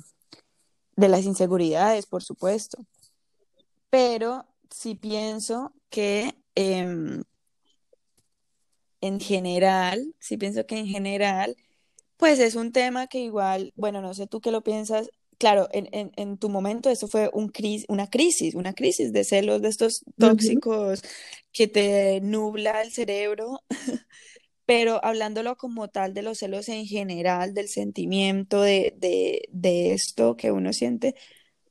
de 0.99 1.09
las 1.09 1.25
inseguridades, 1.25 2.07
por 2.07 2.25
supuesto. 2.25 2.85
Pero 3.89 4.47
sí 4.69 4.97
pienso 4.97 5.73
que 5.91 6.35
eh, 6.57 7.23
en 9.01 9.21
general, 9.21 10.15
sí 10.19 10.37
pienso 10.37 10.67
que 10.67 10.77
en 10.77 10.89
general, 10.89 11.57
pues 12.17 12.41
es 12.41 12.57
un 12.57 12.73
tema 12.73 13.07
que 13.07 13.21
igual, 13.21 13.73
bueno, 13.77 14.03
no 14.03 14.13
sé 14.13 14.27
tú 14.27 14.41
qué 14.41 14.51
lo 14.51 14.63
piensas. 14.63 15.09
Claro, 15.39 15.69
en, 15.71 15.89
en, 15.93 16.11
en 16.17 16.37
tu 16.37 16.49
momento 16.49 16.91
eso 16.91 17.07
fue 17.07 17.31
un 17.33 17.49
cris, 17.49 17.85
una 17.89 18.11
crisis, 18.11 18.57
una 18.57 18.73
crisis 18.73 19.13
de 19.13 19.23
celos 19.23 19.63
de 19.63 19.69
estos 19.69 20.03
tóxicos 20.19 20.99
uh 20.99 21.03
-huh. 21.03 21.11
que 21.53 21.69
te 21.69 22.21
nubla 22.23 22.83
el 22.83 22.91
cerebro, 22.91 23.63
pero 24.69 25.05
hablándolo 25.05 25.57
como 25.59 25.89
tal 25.89 26.15
de 26.15 26.23
los 26.23 26.39
celos 26.41 26.71
en 26.71 26.87
general, 26.87 27.55
del 27.55 27.69
sentimiento 27.71 28.63
de, 28.63 28.95
de, 28.99 29.49
de 29.53 29.95
esto 29.95 30.37
que 30.37 30.53
uno 30.53 30.75
siente, 30.75 31.17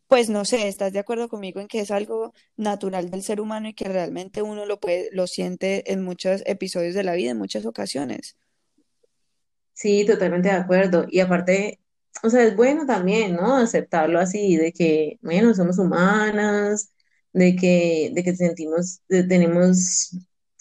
pues 0.08 0.30
no 0.30 0.46
sé, 0.46 0.68
¿estás 0.70 0.94
de 0.94 1.00
acuerdo 1.00 1.30
conmigo 1.30 1.60
en 1.62 1.68
que 1.68 1.82
es 1.82 1.92
algo 1.92 2.34
natural 2.58 3.10
del 3.12 3.24
ser 3.24 3.42
humano 3.42 3.70
y 3.70 3.74
que 3.76 3.86
realmente 3.90 4.42
uno 4.44 4.66
lo 4.66 4.80
puede, 4.80 5.10
lo 5.14 5.28
siente 5.28 5.92
en 5.94 6.04
muchos 6.04 6.44
episodios 6.48 6.96
de 6.96 7.04
la 7.04 7.16
vida, 7.16 7.32
en 7.32 7.38
muchas 7.40 7.66
ocasiones? 7.66 8.38
Sí, 9.74 10.06
totalmente 10.06 10.50
de 10.50 10.56
acuerdo. 10.56 11.06
Y 11.10 11.20
aparte, 11.20 11.80
o 12.24 12.30
sea, 12.30 12.44
es 12.44 12.56
bueno 12.56 12.86
también, 12.86 13.36
¿no? 13.36 13.58
Aceptarlo 13.58 14.20
así, 14.20 14.58
de 14.58 14.72
que, 14.74 15.20
bueno, 15.22 15.54
somos 15.54 15.78
humanas, 15.78 16.92
de 17.34 17.56
que, 17.56 18.12
de 18.14 18.24
que 18.24 18.36
sentimos, 18.36 19.02
de- 19.08 19.24
tenemos 19.26 20.12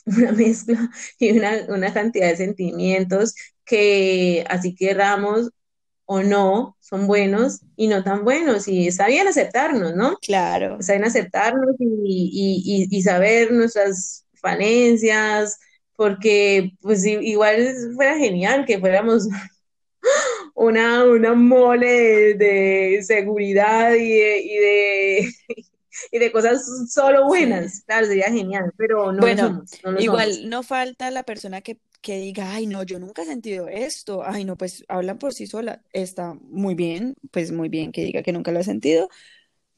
una 0.19 0.33
mezcla 0.33 0.91
y 1.19 1.37
una, 1.39 1.67
una 1.69 1.93
cantidad 1.93 2.29
de 2.29 2.37
sentimientos 2.37 3.35
que 3.65 4.45
así 4.49 4.75
queramos 4.75 5.51
o 6.07 6.23
no, 6.23 6.77
son 6.81 7.07
buenos 7.07 7.61
y 7.77 7.89
no 7.89 8.05
tan 8.05 8.25
buenos. 8.25 8.69
Y 8.69 8.89
está 8.89 9.09
bien 9.09 9.29
aceptarnos, 9.29 9.95
¿no? 9.95 10.17
Claro, 10.23 10.79
Está 10.81 10.95
bien 10.95 11.05
aceptarnos 11.05 11.77
y, 11.79 11.87
y, 12.05 12.87
y, 12.93 12.99
y 12.99 13.03
saber 13.03 13.53
nuestras 13.53 14.27
falencias, 14.35 15.59
porque 15.97 16.73
pues 16.81 17.05
igual 17.07 17.75
fuera 17.97 18.17
genial 18.19 18.65
que 18.67 18.79
fuéramos 18.79 19.29
una, 20.55 21.05
una 21.05 21.35
mole 21.35 21.87
de, 21.89 22.35
de 22.35 23.03
seguridad 23.03 23.93
y 23.95 24.09
de, 24.11 24.39
y 24.43 24.57
de, 24.59 25.31
y 26.11 26.19
de 26.19 26.33
cosas 26.33 26.65
solo 26.93 27.27
sí. 27.27 27.27
buenas. 27.27 27.83
Claro, 27.87 28.07
sería 28.07 28.31
genial, 28.31 28.73
pero 28.77 29.13
no 29.13 29.27
lo 29.27 29.37
Bueno, 29.37 29.39
somos, 29.39 29.79
no 29.85 29.93
lo 29.93 30.03
somos. 30.03 30.33
igual 30.33 30.49
no 30.51 30.63
falta 30.63 31.11
la 31.11 31.23
persona 31.25 31.63
que, 31.63 31.79
que 32.03 32.19
diga, 32.19 32.53
ay, 32.53 32.67
no, 32.67 32.83
yo 32.83 32.99
nunca 32.99 33.23
he 33.23 33.25
sentido 33.27 33.69
esto, 33.69 34.23
ay, 34.25 34.45
no, 34.45 34.57
pues 34.57 34.85
hablan 34.89 35.19
por 35.19 35.33
sí 35.33 35.47
sola, 35.47 35.83
está 35.93 36.35
muy 36.35 36.75
bien, 36.75 37.15
pues 37.31 37.51
muy 37.53 37.69
bien 37.71 37.93
que 37.93 38.05
diga 38.05 38.23
que 38.23 38.33
nunca 38.33 38.53
lo 38.53 38.59
ha 38.61 38.63
sentido, 38.63 39.09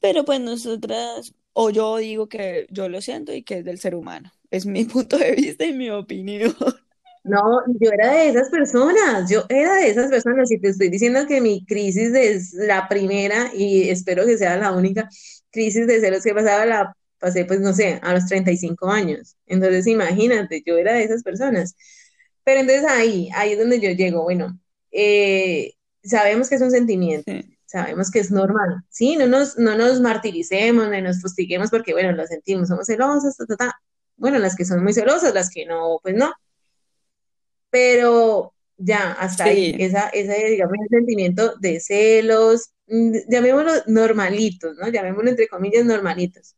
pero 0.01 0.25
pues 0.25 0.39
nosotras, 0.41 1.33
o 1.53 1.69
yo 1.71 1.97
digo 1.97 2.29
que 2.29 2.67
yo 2.71 2.89
lo 2.89 3.01
siento 3.01 3.33
y 3.33 3.43
que 3.43 3.59
es 3.59 3.65
del 3.65 3.79
ser 3.79 3.95
humano, 3.95 4.31
es 4.51 4.65
mi 4.65 4.85
punto 4.85 5.17
de 5.17 5.33
vista 5.35 5.65
y 5.65 5.73
mi 5.73 5.89
opinión. 5.91 6.55
No, 7.23 7.61
yo 7.79 7.91
era 7.91 8.13
de 8.13 8.29
esas 8.29 8.49
personas, 8.49 9.29
yo 9.29 9.43
era 9.49 9.75
de 9.75 9.89
esas 9.89 10.09
personas 10.09 10.49
y 10.51 10.59
te 10.59 10.69
estoy 10.69 10.89
diciendo 10.89 11.27
que 11.27 11.41
mi 11.41 11.65
crisis 11.65 12.13
es 12.15 12.53
la 12.53 12.87
primera 12.87 13.51
y 13.53 13.89
espero 13.89 14.25
que 14.25 14.37
sea 14.37 14.57
la 14.57 14.71
única 14.71 15.09
crisis 15.51 15.87
de 15.87 15.99
celos 15.99 16.23
que 16.23 16.31
he 16.31 16.35
pasado, 16.35 16.65
la 16.65 16.93
pasé 17.19 17.45
pues 17.45 17.59
no 17.59 17.73
sé, 17.73 17.99
a 18.01 18.13
los 18.13 18.25
35 18.27 18.89
años. 18.89 19.35
Entonces 19.45 19.87
imagínate, 19.87 20.63
yo 20.65 20.77
era 20.77 20.93
de 20.93 21.03
esas 21.03 21.23
personas. 21.23 21.75
Pero 22.43 22.61
entonces 22.61 22.85
ahí, 22.89 23.29
ahí 23.35 23.53
es 23.53 23.59
donde 23.59 23.79
yo 23.79 23.91
llego, 23.91 24.23
bueno, 24.23 24.59
eh, 24.91 25.73
sabemos 26.03 26.49
que 26.49 26.55
es 26.55 26.61
un 26.61 26.71
sentimiento, 26.71 27.31
Sí, 27.31 27.57
sabemos 27.65 28.09
que 28.11 28.19
es 28.19 28.31
normal, 28.31 28.83
¿sí? 28.89 29.15
No 29.15 29.27
nos, 29.27 29.57
no 29.59 29.75
nos 29.77 30.01
martiricemos, 30.01 30.89
ni 30.89 31.01
nos 31.01 31.21
fustiguemos 31.21 31.69
porque 31.69 31.93
bueno, 31.93 32.11
lo 32.13 32.25
sentimos, 32.25 32.67
somos 32.69 32.87
celosas, 32.87 33.37
ta, 33.37 33.45
ta, 33.45 33.55
ta. 33.57 33.81
Bueno, 34.17 34.39
las 34.39 34.55
que 34.55 34.65
son 34.65 34.83
muy 34.83 34.93
celosas, 34.93 35.33
las 35.33 35.49
que 35.51 35.65
no, 35.65 35.99
pues 36.01 36.15
no 36.15 36.33
pero 37.69 38.53
ya, 38.79 39.13
hasta 39.13 39.45
ahí, 39.47 39.73
sí, 39.73 39.79
esa, 39.79 40.09
ese, 40.09 40.51
digamos, 40.51 40.77
el 40.83 40.89
sentimiento 40.99 41.55
de 41.59 41.81
celos, 41.81 42.71
mm, 42.87 43.13
llamémoslo 43.29 43.73
normalitos, 43.87 44.77
¿no? 44.77 44.89
Llamémoslo 44.89 45.31
entre 45.31 45.49
comillas 45.49 45.85
normalitos, 45.85 46.55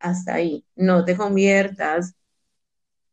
hasta 0.00 0.34
ahí, 0.36 0.66
no 0.76 1.04
te 1.06 1.16
conviertas 1.16 2.14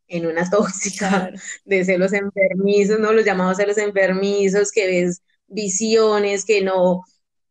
en 0.08 0.26
una 0.26 0.48
tóxica 0.50 1.08
claro. 1.08 1.40
de 1.64 1.84
celos 1.84 2.12
enfermizos, 2.12 2.98
¿no? 3.00 3.12
Los 3.12 3.24
llamados 3.24 3.56
celos 3.58 3.78
enfermizos, 3.78 4.72
que 4.72 4.86
ves 4.86 5.22
visiones, 5.48 6.44
que 6.44 6.62
no, 6.62 7.02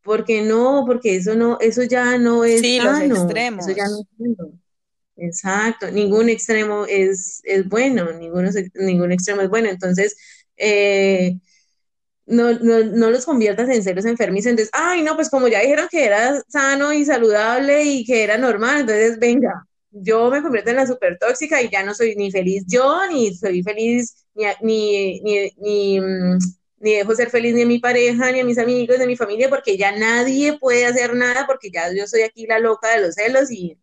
porque 0.04 0.42
no, 0.44 0.84
porque 0.88 1.16
eso 1.18 1.36
no, 1.36 1.58
eso 1.62 1.84
ya 1.84 2.18
no 2.18 2.44
es 2.46 2.62
Sí, 2.62 2.80
los 2.82 3.00
sano, 3.00 3.40
eso 3.58 3.72
ya 3.72 3.88
no 3.88 4.00
extremos. 4.00 4.08
es 4.08 4.18
sano. 4.18 4.60
Exacto, 5.18 5.92
ningún 5.92 6.30
extremo 6.30 6.86
es, 6.86 7.42
es 7.44 7.68
bueno, 7.68 8.12
ninguno, 8.14 8.50
ningún 8.76 9.12
extremo 9.12 9.42
es 9.42 9.50
bueno. 9.50 9.70
Entonces, 9.70 10.16
eh, 10.60 11.40
no, 12.26 12.54
no, 12.54 12.84
no 12.84 13.10
los 13.12 13.26
conviertas 13.26 13.70
en 13.70 13.84
celos 13.84 14.06
enfermizos. 14.06 14.52
Entonces, 14.52 14.72
ay, 14.74 15.02
no, 15.04 15.16
pues 15.16 15.30
como 15.30 15.48
ya 15.48 15.62
dijeron 15.62 15.88
que 15.90 16.06
era 16.06 16.42
sano 16.48 16.94
y 16.94 17.06
saludable 17.06 17.84
y 17.84 18.06
que 18.06 18.24
era 18.24 18.38
normal, 18.38 18.82
entonces 18.82 19.20
venga, 19.20 19.66
yo 19.92 20.30
me 20.30 20.42
convierto 20.42 20.70
en 20.70 20.76
la 20.78 20.88
super 20.88 21.18
tóxica 21.18 21.62
y 21.62 21.70
ya 21.70 21.84
no 21.84 21.94
soy 21.96 22.16
ni 22.16 22.32
feliz 22.32 22.64
yo, 22.68 23.08
ni 23.10 23.34
soy 23.36 23.64
feliz, 23.64 24.26
ni, 24.36 24.46
ni, 24.62 25.22
ni, 25.22 25.52
ni, 25.58 26.02
mm, 26.02 26.38
ni 26.80 26.94
dejo 26.96 27.16
ser 27.16 27.30
feliz 27.30 27.54
ni 27.56 27.64
a 27.64 27.66
mi 27.66 27.80
pareja, 27.80 28.32
ni 28.32 28.40
a 28.42 28.46
mis 28.46 28.58
amigos, 28.58 28.98
ni 28.98 29.04
a 29.06 29.08
mi 29.08 29.18
familia, 29.18 29.50
porque 29.50 29.78
ya 29.78 29.92
nadie 29.98 30.58
puede 30.60 30.86
hacer 30.86 31.16
nada, 31.16 31.46
porque 31.48 31.72
ya 31.72 31.92
yo 31.94 32.08
soy 32.08 32.22
aquí 32.22 32.46
la 32.48 32.60
loca 32.60 32.90
de 32.96 33.02
los 33.02 33.16
celos 33.16 33.52
y 33.52 33.78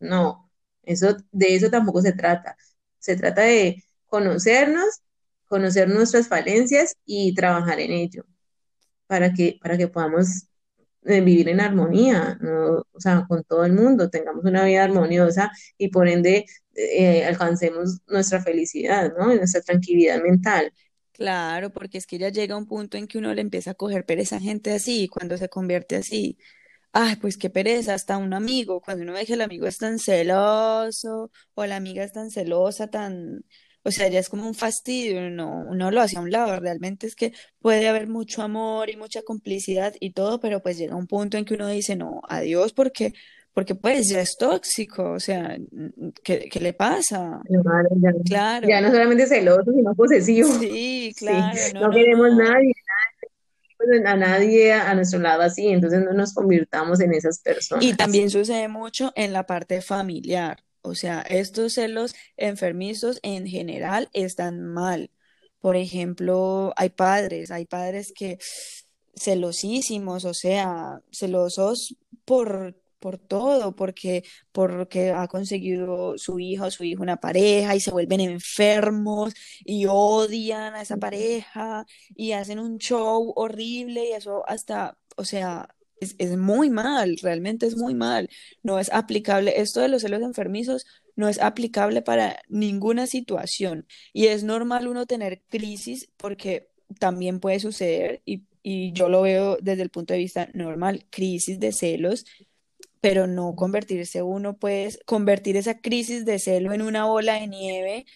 no, 0.00 0.50
eso, 0.82 1.16
de 1.32 1.54
eso 1.56 1.70
tampoco 1.70 2.02
se 2.02 2.12
trata. 2.12 2.56
Se 2.98 3.16
trata 3.16 3.42
de 3.42 3.84
conocernos, 4.06 5.02
conocer 5.46 5.88
nuestras 5.88 6.28
falencias 6.28 6.96
y 7.04 7.34
trabajar 7.34 7.80
en 7.80 7.92
ello 7.92 8.24
para 9.06 9.32
que, 9.32 9.58
para 9.62 9.78
que 9.78 9.88
podamos 9.88 10.48
eh, 11.04 11.20
vivir 11.20 11.48
en 11.48 11.60
armonía, 11.60 12.38
¿no? 12.40 12.84
O 12.92 13.00
sea, 13.00 13.24
con 13.28 13.44
todo 13.44 13.64
el 13.64 13.72
mundo, 13.72 14.10
tengamos 14.10 14.44
una 14.44 14.64
vida 14.64 14.84
armoniosa 14.84 15.52
y 15.78 15.88
por 15.88 16.08
ende 16.08 16.46
eh, 16.74 17.24
alcancemos 17.24 18.00
nuestra 18.08 18.42
felicidad, 18.42 19.12
¿no? 19.16 19.32
Y 19.32 19.36
nuestra 19.36 19.60
tranquilidad 19.62 20.20
mental. 20.22 20.72
Claro, 21.12 21.70
porque 21.72 21.98
es 21.98 22.06
que 22.06 22.18
ya 22.18 22.28
llega 22.28 22.56
un 22.56 22.66
punto 22.66 22.98
en 22.98 23.06
que 23.06 23.18
uno 23.18 23.32
le 23.34 23.40
empieza 23.40 23.70
a 23.70 23.74
coger 23.74 24.04
pereza 24.04 24.36
a 24.36 24.40
gente 24.40 24.72
así, 24.72 25.08
cuando 25.08 25.38
se 25.38 25.48
convierte 25.48 25.96
así. 25.96 26.38
Ay, 26.92 27.16
pues 27.16 27.38
qué 27.38 27.50
pereza, 27.50 27.94
hasta 27.94 28.18
un 28.18 28.34
amigo, 28.34 28.80
cuando 28.80 29.04
uno 29.04 29.12
ve 29.14 29.26
que 29.26 29.34
el 29.34 29.42
amigo 29.42 29.66
es 29.66 29.78
tan 29.78 29.98
celoso 29.98 31.30
o 31.54 31.66
la 31.66 31.76
amiga 31.76 32.04
es 32.04 32.12
tan 32.12 32.30
celosa, 32.30 32.88
tan, 32.88 33.44
o 33.86 33.90
sea, 33.92 34.08
ya 34.08 34.18
es 34.20 34.28
como 34.28 34.46
un 34.46 34.54
fastidio, 34.54 35.30
no, 35.30 35.64
uno 35.68 35.90
lo 35.90 36.00
hace 36.00 36.18
a 36.18 36.20
un 36.20 36.30
lado, 36.30 36.58
realmente 36.60 37.06
es 37.06 37.14
que 37.16 37.32
puede 37.60 37.88
haber 37.88 38.08
mucho 38.08 38.42
amor 38.42 38.90
y 38.90 38.96
mucha 38.96 39.22
complicidad 39.22 39.94
y 40.00 40.12
todo, 40.12 40.40
pero 40.40 40.62
pues 40.62 40.78
llega 40.78 40.96
un 40.96 41.06
punto 41.06 41.36
en 41.38 41.44
que 41.44 41.54
uno 41.54 41.68
dice, 41.68 41.96
no, 41.96 42.20
adiós, 42.28 42.72
porque, 42.72 43.12
porque 43.54 43.74
pues 43.76 44.08
ya 44.10 44.20
es 44.20 44.36
tóxico, 44.36 45.12
o 45.12 45.20
sea, 45.20 45.56
¿qué, 46.22 46.48
qué 46.50 46.60
le 46.60 46.72
pasa? 46.74 47.42
Claro, 47.62 47.88
Ya, 48.00 48.12
ya 48.62 48.80
Claro, 48.80 48.80
no 48.80 48.88
solamente 48.90 49.26
celoso, 49.26 49.72
sino 49.72 49.94
posesivo. 49.94 50.48
sí, 50.48 51.12
Sí, 51.18 51.50
claro, 51.50 51.68
no, 51.70 51.86
no 51.86 51.88
no, 51.88 51.90
queremos 51.90 52.30
no. 52.30 52.36
nadie, 52.36 52.72
a 54.04 54.16
nadie 54.16 54.72
a 54.72 54.94
nuestro 54.94 55.18
lado 55.20 55.42
así, 55.42 55.68
entonces 55.68 56.04
no 56.04 56.12
nos 56.12 56.34
convirtamos 56.34 57.00
en 57.00 57.14
esas 57.14 57.40
Y 57.78 57.94
personas. 57.94 57.96
también 57.96 58.28
sucede 58.30 58.68
mucho 58.68 59.12
en 59.16 59.32
la 59.32 59.46
parte 59.46 59.80
familiar. 59.80 60.62
O 60.86 60.94
sea, 60.94 61.22
estos 61.22 61.74
celos 61.74 62.14
enfermizos 62.36 63.18
en 63.22 63.46
general 63.46 64.08
están 64.12 64.62
mal. 64.62 65.10
Por 65.60 65.76
ejemplo, 65.76 66.72
hay 66.76 66.90
padres, 66.90 67.50
hay 67.50 67.66
padres 67.66 68.12
que 68.14 68.38
celosísimos, 69.16 70.24
o 70.24 70.34
sea, 70.34 71.00
celosos 71.12 71.96
por, 72.24 72.76
por 73.00 73.18
todo, 73.18 73.74
porque, 73.74 74.24
porque 74.52 75.10
ha 75.10 75.28
conseguido 75.28 76.18
su 76.18 76.38
hija 76.38 76.66
o 76.66 76.70
su 76.70 76.84
hijo 76.84 77.02
una 77.02 77.16
pareja 77.18 77.74
y 77.76 77.80
se 77.80 77.90
vuelven 77.90 78.20
enfermos 78.20 79.34
y 79.64 79.86
odian 79.88 80.74
a 80.74 80.82
esa 80.82 80.98
pareja 80.98 81.84
y 82.14 82.32
hacen 82.32 82.58
un 82.58 82.78
show 82.78 83.32
horrible 83.36 84.10
y 84.10 84.12
eso 84.12 84.44
hasta, 84.48 84.98
o 85.16 85.24
sea, 85.24 85.68
es, 86.00 86.14
es 86.18 86.36
muy 86.36 86.70
mal, 86.70 87.16
realmente 87.22 87.66
es 87.66 87.76
muy 87.76 87.94
mal. 87.94 88.28
No 88.62 88.78
es 88.78 88.92
aplicable, 88.92 89.60
esto 89.60 89.80
de 89.80 89.88
los 89.88 90.02
celos 90.02 90.22
enfermizos 90.22 90.86
no 91.16 91.28
es 91.28 91.40
aplicable 91.40 92.02
para 92.02 92.40
ninguna 92.48 93.06
situación. 93.06 93.86
Y 94.12 94.26
es 94.26 94.44
normal 94.44 94.88
uno 94.88 95.06
tener 95.06 95.42
crisis 95.48 96.10
porque 96.16 96.68
también 96.98 97.40
puede 97.40 97.60
suceder 97.60 98.22
y, 98.24 98.44
y 98.62 98.92
yo 98.92 99.08
lo 99.08 99.22
veo 99.22 99.58
desde 99.60 99.82
el 99.82 99.90
punto 99.90 100.14
de 100.14 100.20
vista 100.20 100.48
normal, 100.54 101.06
crisis 101.10 101.58
de 101.60 101.72
celos 101.72 102.24
pero 103.00 103.26
no 103.26 103.54
convertirse 103.54 104.22
uno, 104.22 104.58
pues, 104.58 104.98
convertir 105.06 105.56
esa 105.56 105.80
crisis 105.80 106.24
de 106.24 106.38
celo 106.38 106.72
en 106.72 106.82
una 106.82 107.04
bola 107.06 107.34
de 107.34 107.46
nieve 107.46 108.06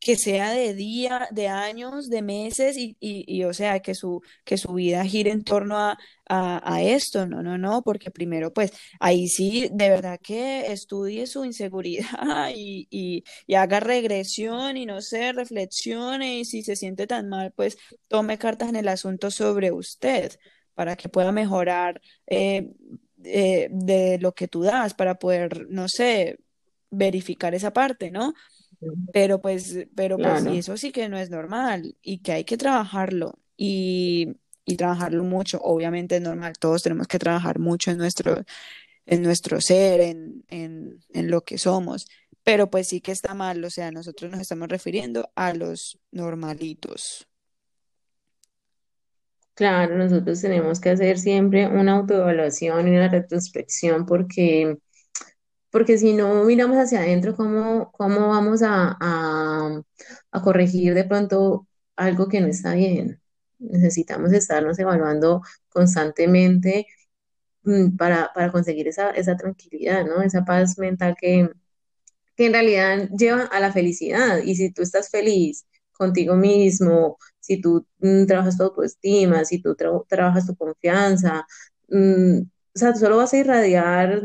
que 0.00 0.16
sea 0.16 0.50
de 0.52 0.74
día, 0.74 1.28
de 1.30 1.48
años, 1.48 2.08
de 2.08 2.22
meses 2.22 2.76
y, 2.78 2.96
y, 3.00 3.44
o 3.44 3.52
sea, 3.52 3.80
que 3.80 3.94
su, 3.94 4.22
que 4.44 4.56
su 4.56 4.72
vida 4.72 5.04
gire 5.04 5.30
en 5.30 5.44
torno 5.44 5.76
a, 5.78 5.98
a, 6.26 6.82
esto, 6.82 7.26
no, 7.26 7.42
no, 7.42 7.58
no, 7.58 7.82
porque 7.82 8.10
primero, 8.10 8.52
pues, 8.52 8.72
ahí 8.98 9.28
sí, 9.28 9.68
de 9.72 9.90
verdad 9.90 10.18
que 10.22 10.72
estudie 10.72 11.26
su 11.26 11.44
inseguridad 11.44 12.08
y, 12.56 12.86
y, 12.90 13.24
y 13.46 13.54
haga 13.54 13.80
regresión 13.80 14.76
y 14.76 14.86
no 14.86 15.02
sé, 15.02 15.32
reflexione 15.32 16.38
y 16.38 16.44
si 16.44 16.62
se 16.62 16.76
siente 16.76 17.06
tan 17.06 17.28
mal, 17.28 17.52
pues, 17.52 17.76
tome 18.08 18.38
cartas 18.38 18.70
en 18.70 18.76
el 18.76 18.88
asunto 18.88 19.30
sobre 19.30 19.70
usted 19.72 20.32
para 20.74 20.96
que 20.96 21.10
pueda 21.10 21.30
mejorar 21.32 22.00
eh, 22.26 22.70
eh, 23.24 23.68
de 23.70 24.18
lo 24.18 24.32
que 24.32 24.48
tú 24.48 24.62
das, 24.62 24.94
para 24.94 25.16
poder, 25.18 25.66
no 25.68 25.88
sé, 25.88 26.38
verificar 26.90 27.54
esa 27.54 27.72
parte, 27.72 28.10
¿no? 28.10 28.32
Pero 29.12 29.40
pues, 29.40 29.86
pero 29.94 30.20
pues, 30.20 30.46
y 30.46 30.58
eso 30.58 30.76
sí 30.76 30.92
que 30.92 31.08
no 31.08 31.18
es 31.18 31.30
normal 31.30 31.96
y 32.02 32.18
que 32.18 32.32
hay 32.32 32.44
que 32.44 32.56
trabajarlo. 32.56 33.38
Y, 33.56 34.36
y 34.64 34.76
trabajarlo 34.76 35.24
mucho. 35.24 35.60
Obviamente 35.62 36.16
es 36.16 36.22
normal, 36.22 36.54
todos 36.58 36.82
tenemos 36.82 37.06
que 37.08 37.18
trabajar 37.18 37.58
mucho 37.58 37.90
en 37.90 37.98
nuestro, 37.98 38.44
en 39.06 39.22
nuestro 39.22 39.60
ser, 39.60 40.00
en, 40.00 40.44
en, 40.48 41.00
en 41.10 41.30
lo 41.30 41.44
que 41.44 41.58
somos, 41.58 42.06
pero 42.44 42.70
pues 42.70 42.88
sí 42.88 43.00
que 43.00 43.12
está 43.12 43.34
mal, 43.34 43.64
o 43.64 43.70
sea, 43.70 43.90
nosotros 43.92 44.30
nos 44.30 44.40
estamos 44.40 44.68
refiriendo 44.68 45.30
a 45.36 45.54
los 45.54 46.00
normalitos. 46.12 47.28
Claro, 49.54 49.96
nosotros 49.98 50.40
tenemos 50.40 50.80
que 50.80 50.90
hacer 50.90 51.18
siempre 51.18 51.66
una 51.68 51.92
autoevaluación 51.98 52.88
y 52.88 52.92
una 52.92 53.08
retrospección 53.08 54.06
porque, 54.06 54.78
porque 55.70 55.98
si 55.98 56.12
no 56.14 56.44
miramos 56.44 56.76
hacia 56.78 57.00
adentro, 57.00 57.34
¿cómo, 57.36 57.90
cómo 57.92 58.28
vamos 58.28 58.62
a, 58.62 58.96
a, 59.00 59.82
corregir 60.42 60.94
de 60.94 61.04
pronto 61.04 61.66
algo 61.96 62.28
que 62.28 62.40
no 62.40 62.46
está 62.48 62.74
bien? 62.74 63.20
Necesitamos 63.58 64.32
estarnos 64.32 64.78
evaluando 64.78 65.42
constantemente 65.68 66.86
mm, 67.64 67.96
para, 67.96 68.32
para 68.34 68.52
conseguir 68.52 68.88
esa, 68.88 69.10
esa 69.12 69.36
tranquilidad, 69.36 70.04
¿no? 70.06 70.22
Esa 70.22 70.44
paz 70.44 70.78
mental 70.78 71.16
que, 71.20 71.50
que 72.36 72.46
en 72.46 72.52
realidad 72.52 73.08
lleva 73.16 73.44
a 73.44 73.60
la 73.60 73.72
felicidad. 73.72 74.38
Y 74.44 74.56
si 74.56 74.72
tú 74.72 74.82
estás 74.82 75.10
feliz 75.10 75.66
contigo 75.92 76.36
mismo, 76.36 77.18
si 77.40 77.60
tú 77.60 77.86
mm, 77.98 78.26
trabajas 78.26 78.56
tu 78.56 78.64
autoestima, 78.64 79.44
si 79.44 79.60
tú 79.62 79.74
tra- 79.76 80.04
trabajas 80.08 80.46
tu 80.46 80.56
confianza, 80.56 81.46
mm, 81.88 82.40
o 82.74 82.78
sea, 82.78 82.94
solo 82.94 83.16
vas 83.18 83.32
a 83.34 83.38
irradiar 83.38 84.22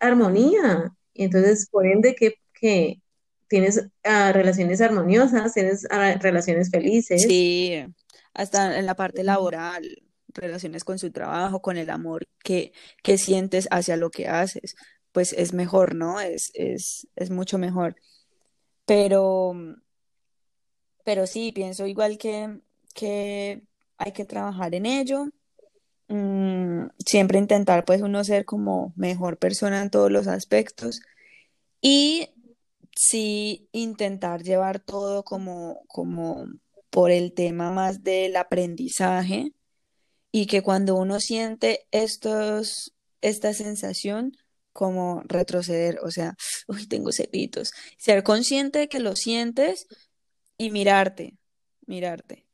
armonía. 0.00 0.92
Y 1.14 1.24
entonces, 1.24 1.68
por 1.70 1.86
ende, 1.86 2.14
que, 2.14 2.34
que 2.54 3.00
tienes 3.48 3.88
ah, 4.04 4.32
relaciones 4.32 4.80
armoniosas, 4.80 5.54
tienes 5.54 5.86
ah, 5.90 6.14
relaciones 6.20 6.70
felices. 6.70 7.22
Sí, 7.22 7.84
hasta 8.34 8.78
en 8.78 8.86
la 8.86 8.94
parte 8.94 9.24
laboral, 9.24 10.02
relaciones 10.28 10.84
con 10.84 10.98
su 10.98 11.10
trabajo, 11.10 11.60
con 11.60 11.76
el 11.76 11.90
amor 11.90 12.28
que, 12.44 12.72
que 13.02 13.18
sientes 13.18 13.66
hacia 13.70 13.96
lo 13.96 14.10
que 14.10 14.28
haces, 14.28 14.76
pues 15.12 15.32
es 15.32 15.52
mejor, 15.52 15.94
¿no? 15.94 16.20
Es, 16.20 16.50
es, 16.54 17.08
es 17.16 17.30
mucho 17.30 17.58
mejor. 17.58 17.96
Pero, 18.84 19.54
pero 21.04 21.26
sí, 21.26 21.52
pienso 21.52 21.86
igual 21.86 22.18
que, 22.18 22.60
que 22.94 23.62
hay 23.96 24.12
que 24.12 24.24
trabajar 24.24 24.74
en 24.74 24.86
ello. 24.86 25.28
Mm, 26.08 26.88
siempre 27.04 27.38
intentar, 27.38 27.84
pues, 27.84 28.02
uno 28.02 28.24
ser 28.24 28.44
como 28.44 28.92
mejor 28.96 29.38
persona 29.38 29.82
en 29.82 29.90
todos 29.90 30.10
los 30.10 30.26
aspectos. 30.26 31.00
Y 31.80 32.30
sí 32.96 33.68
intentar 33.72 34.42
llevar 34.42 34.80
todo 34.80 35.24
como, 35.24 35.82
como 35.88 36.46
por 36.90 37.10
el 37.12 37.34
tema 37.34 37.70
más 37.72 38.02
del 38.04 38.36
aprendizaje 38.36 39.52
y 40.32 40.46
que 40.46 40.62
cuando 40.62 40.96
uno 40.96 41.20
siente 41.20 41.86
estos, 41.92 42.94
esta 43.22 43.54
sensación, 43.54 44.32
como 44.72 45.22
retroceder, 45.26 46.00
o 46.04 46.10
sea, 46.10 46.36
uy, 46.68 46.86
tengo 46.88 47.12
cepitos, 47.12 47.72
ser 47.98 48.22
consciente 48.24 48.80
de 48.80 48.88
que 48.88 49.00
lo 49.00 49.16
sientes 49.16 49.86
y 50.58 50.70
mirarte, 50.70 51.36
mirarte. 51.86 52.47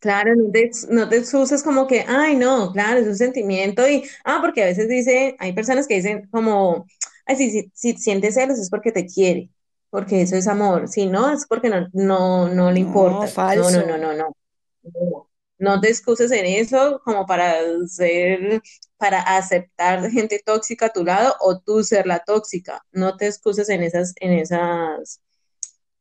Claro, 0.00 0.34
no 0.36 0.50
te, 0.52 0.70
no 0.90 1.08
te 1.08 1.16
excuses 1.16 1.62
como 1.62 1.86
que, 1.86 2.04
ay, 2.06 2.36
no, 2.36 2.72
claro, 2.72 3.00
es 3.00 3.06
un 3.06 3.16
sentimiento 3.16 3.88
y, 3.88 4.04
ah, 4.24 4.38
porque 4.40 4.62
a 4.62 4.66
veces 4.66 4.88
dice, 4.88 5.36
hay 5.40 5.52
personas 5.52 5.88
que 5.88 5.96
dicen 5.96 6.28
como, 6.30 6.86
ay, 7.26 7.36
si, 7.36 7.50
si, 7.50 7.72
si 7.74 7.96
sientes 7.96 8.34
celos 8.34 8.58
es 8.58 8.70
porque 8.70 8.92
te 8.92 9.06
quiere, 9.06 9.50
porque 9.90 10.22
eso 10.22 10.36
es 10.36 10.46
amor, 10.46 10.88
si 10.88 11.06
no, 11.06 11.32
es 11.32 11.46
porque 11.46 11.68
no, 11.68 11.88
no, 11.92 12.48
no 12.48 12.70
le 12.70 12.80
importa, 12.80 13.54
no, 13.56 13.70
no, 13.70 13.86
no, 13.86 13.98
no, 13.98 14.12
no, 14.14 15.28
no 15.58 15.80
te 15.80 15.88
excuses 15.88 16.30
en 16.30 16.46
eso 16.46 17.00
como 17.04 17.26
para 17.26 17.56
ser, 17.88 18.62
para 18.98 19.20
aceptar 19.20 20.08
gente 20.10 20.40
tóxica 20.44 20.86
a 20.86 20.92
tu 20.92 21.04
lado 21.04 21.34
o 21.40 21.58
tú 21.58 21.82
ser 21.82 22.06
la 22.06 22.20
tóxica, 22.20 22.84
no 22.92 23.16
te 23.16 23.26
excuses 23.26 23.68
en 23.68 23.82
esas, 23.82 24.14
en 24.20 24.32
esas 24.32 25.20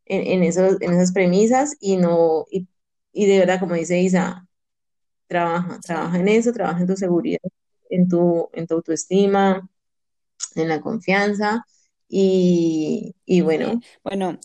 en, 0.05 0.27
en 0.27 0.43
esos, 0.43 0.81
en 0.81 0.93
esas 0.93 1.11
premisas 1.11 1.75
y 1.79 1.97
no, 1.97 2.45
y, 2.51 2.67
y 3.17 3.27
de 3.27 3.39
verdad, 3.39 3.59
como 3.59 3.75
dice 3.75 3.99
Isa, 3.99 4.47
trabaja, 5.27 5.79
trabaja 5.81 6.19
en 6.19 6.27
eso, 6.29 6.53
trabaja 6.53 6.81
en 6.81 6.87
tu 6.87 6.95
seguridad, 6.97 7.39
en 7.89 8.07
tu, 8.09 8.49
en 8.53 8.67
tu 8.67 8.75
autoestima, 8.75 9.69
en 10.55 10.69
la 10.69 10.81
confianza 10.81 11.65
y, 12.09 13.15
y 13.25 13.41
bueno, 13.41 13.81
Bueno, 14.03 14.39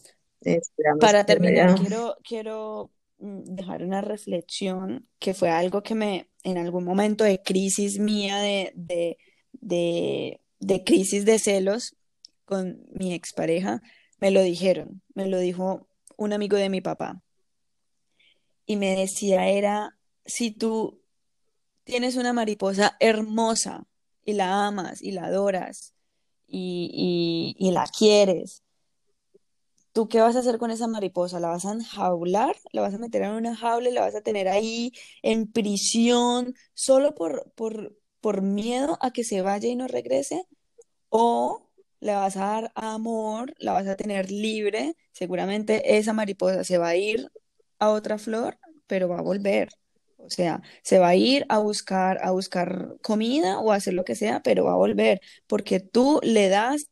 para 0.98 1.24
terminar, 1.24 1.74
quiero, 1.74 2.16
quiero 2.24 2.90
mm, 3.18 3.42
dejar 3.44 3.82
una 3.84 4.00
reflexión 4.00 5.08
que 5.18 5.34
fue 5.34 5.50
algo 5.50 5.82
que 5.82 5.94
me, 5.94 6.30
en 6.44 6.58
algún 6.58 6.84
momento 6.84 7.24
de 7.24 7.42
crisis 7.42 7.98
mía, 7.98 8.38
de, 8.38 8.72
de, 8.74 9.18
de, 9.52 10.40
de 10.60 10.84
crisis 10.84 11.24
de 11.24 11.38
celos 11.38 11.96
con 12.44 12.82
mi 12.92 13.14
expareja, 13.14 13.82
me 14.20 14.30
lo 14.30 14.42
dijeron, 14.42 15.02
me 15.14 15.26
lo 15.26 15.38
dijo 15.38 15.88
un 16.16 16.32
amigo 16.32 16.56
de 16.56 16.68
mi 16.70 16.80
papá 16.80 17.22
y 18.66 18.76
me 18.76 18.96
decía, 18.96 19.48
era, 19.48 19.98
si 20.24 20.50
tú 20.50 21.02
tienes 21.84 22.16
una 22.16 22.32
mariposa 22.32 22.96
hermosa 23.00 23.86
y 24.24 24.34
la 24.34 24.66
amas 24.66 25.02
y 25.02 25.12
la 25.12 25.26
adoras 25.26 25.94
y, 26.46 27.70
la 27.72 27.86
quieres, 27.86 28.62
¿Tú 29.92 30.08
qué 30.08 30.20
vas 30.22 30.36
a 30.36 30.38
hacer 30.38 30.56
con 30.58 30.70
esa 30.70 30.86
mariposa? 30.86 31.38
¿La 31.38 31.48
vas 31.48 31.66
a 31.66 31.72
enjaular? 31.72 32.56
¿La 32.72 32.80
vas 32.80 32.94
a 32.94 32.98
meter 32.98 33.22
en 33.22 33.32
una 33.32 33.54
jaula 33.54 33.90
y 33.90 33.92
la 33.92 34.00
vas 34.00 34.14
a 34.14 34.22
tener 34.22 34.48
ahí 34.48 34.92
en 35.22 35.52
prisión 35.52 36.54
solo 36.72 37.14
por, 37.14 37.52
por, 37.54 37.94
por 38.20 38.40
miedo 38.40 38.96
a 39.02 39.12
que 39.12 39.22
se 39.22 39.42
vaya 39.42 39.68
y 39.68 39.76
no 39.76 39.88
regrese? 39.88 40.46
¿O 41.10 41.68
le 42.00 42.14
vas 42.14 42.36
a 42.36 42.40
dar 42.46 42.72
amor, 42.74 43.54
la 43.58 43.72
vas 43.74 43.86
a 43.86 43.96
tener 43.96 44.30
libre? 44.30 44.96
Seguramente 45.12 45.98
esa 45.98 46.14
mariposa 46.14 46.64
se 46.64 46.78
va 46.78 46.88
a 46.88 46.96
ir 46.96 47.30
a 47.82 47.90
otra 47.90 48.16
flor, 48.18 48.58
pero 48.86 49.08
va 49.08 49.18
a 49.18 49.22
volver. 49.22 49.70
O 50.18 50.30
sea, 50.30 50.62
se 50.82 51.00
va 51.00 51.08
a 51.08 51.16
ir 51.16 51.44
a 51.48 51.58
buscar, 51.58 52.18
a 52.22 52.30
buscar 52.30 52.96
comida 53.02 53.58
o 53.58 53.72
a 53.72 53.76
hacer 53.76 53.94
lo 53.94 54.04
que 54.04 54.14
sea, 54.14 54.40
pero 54.42 54.64
va 54.64 54.72
a 54.74 54.76
volver, 54.76 55.20
porque 55.48 55.80
tú 55.80 56.20
le 56.22 56.48
das 56.48 56.86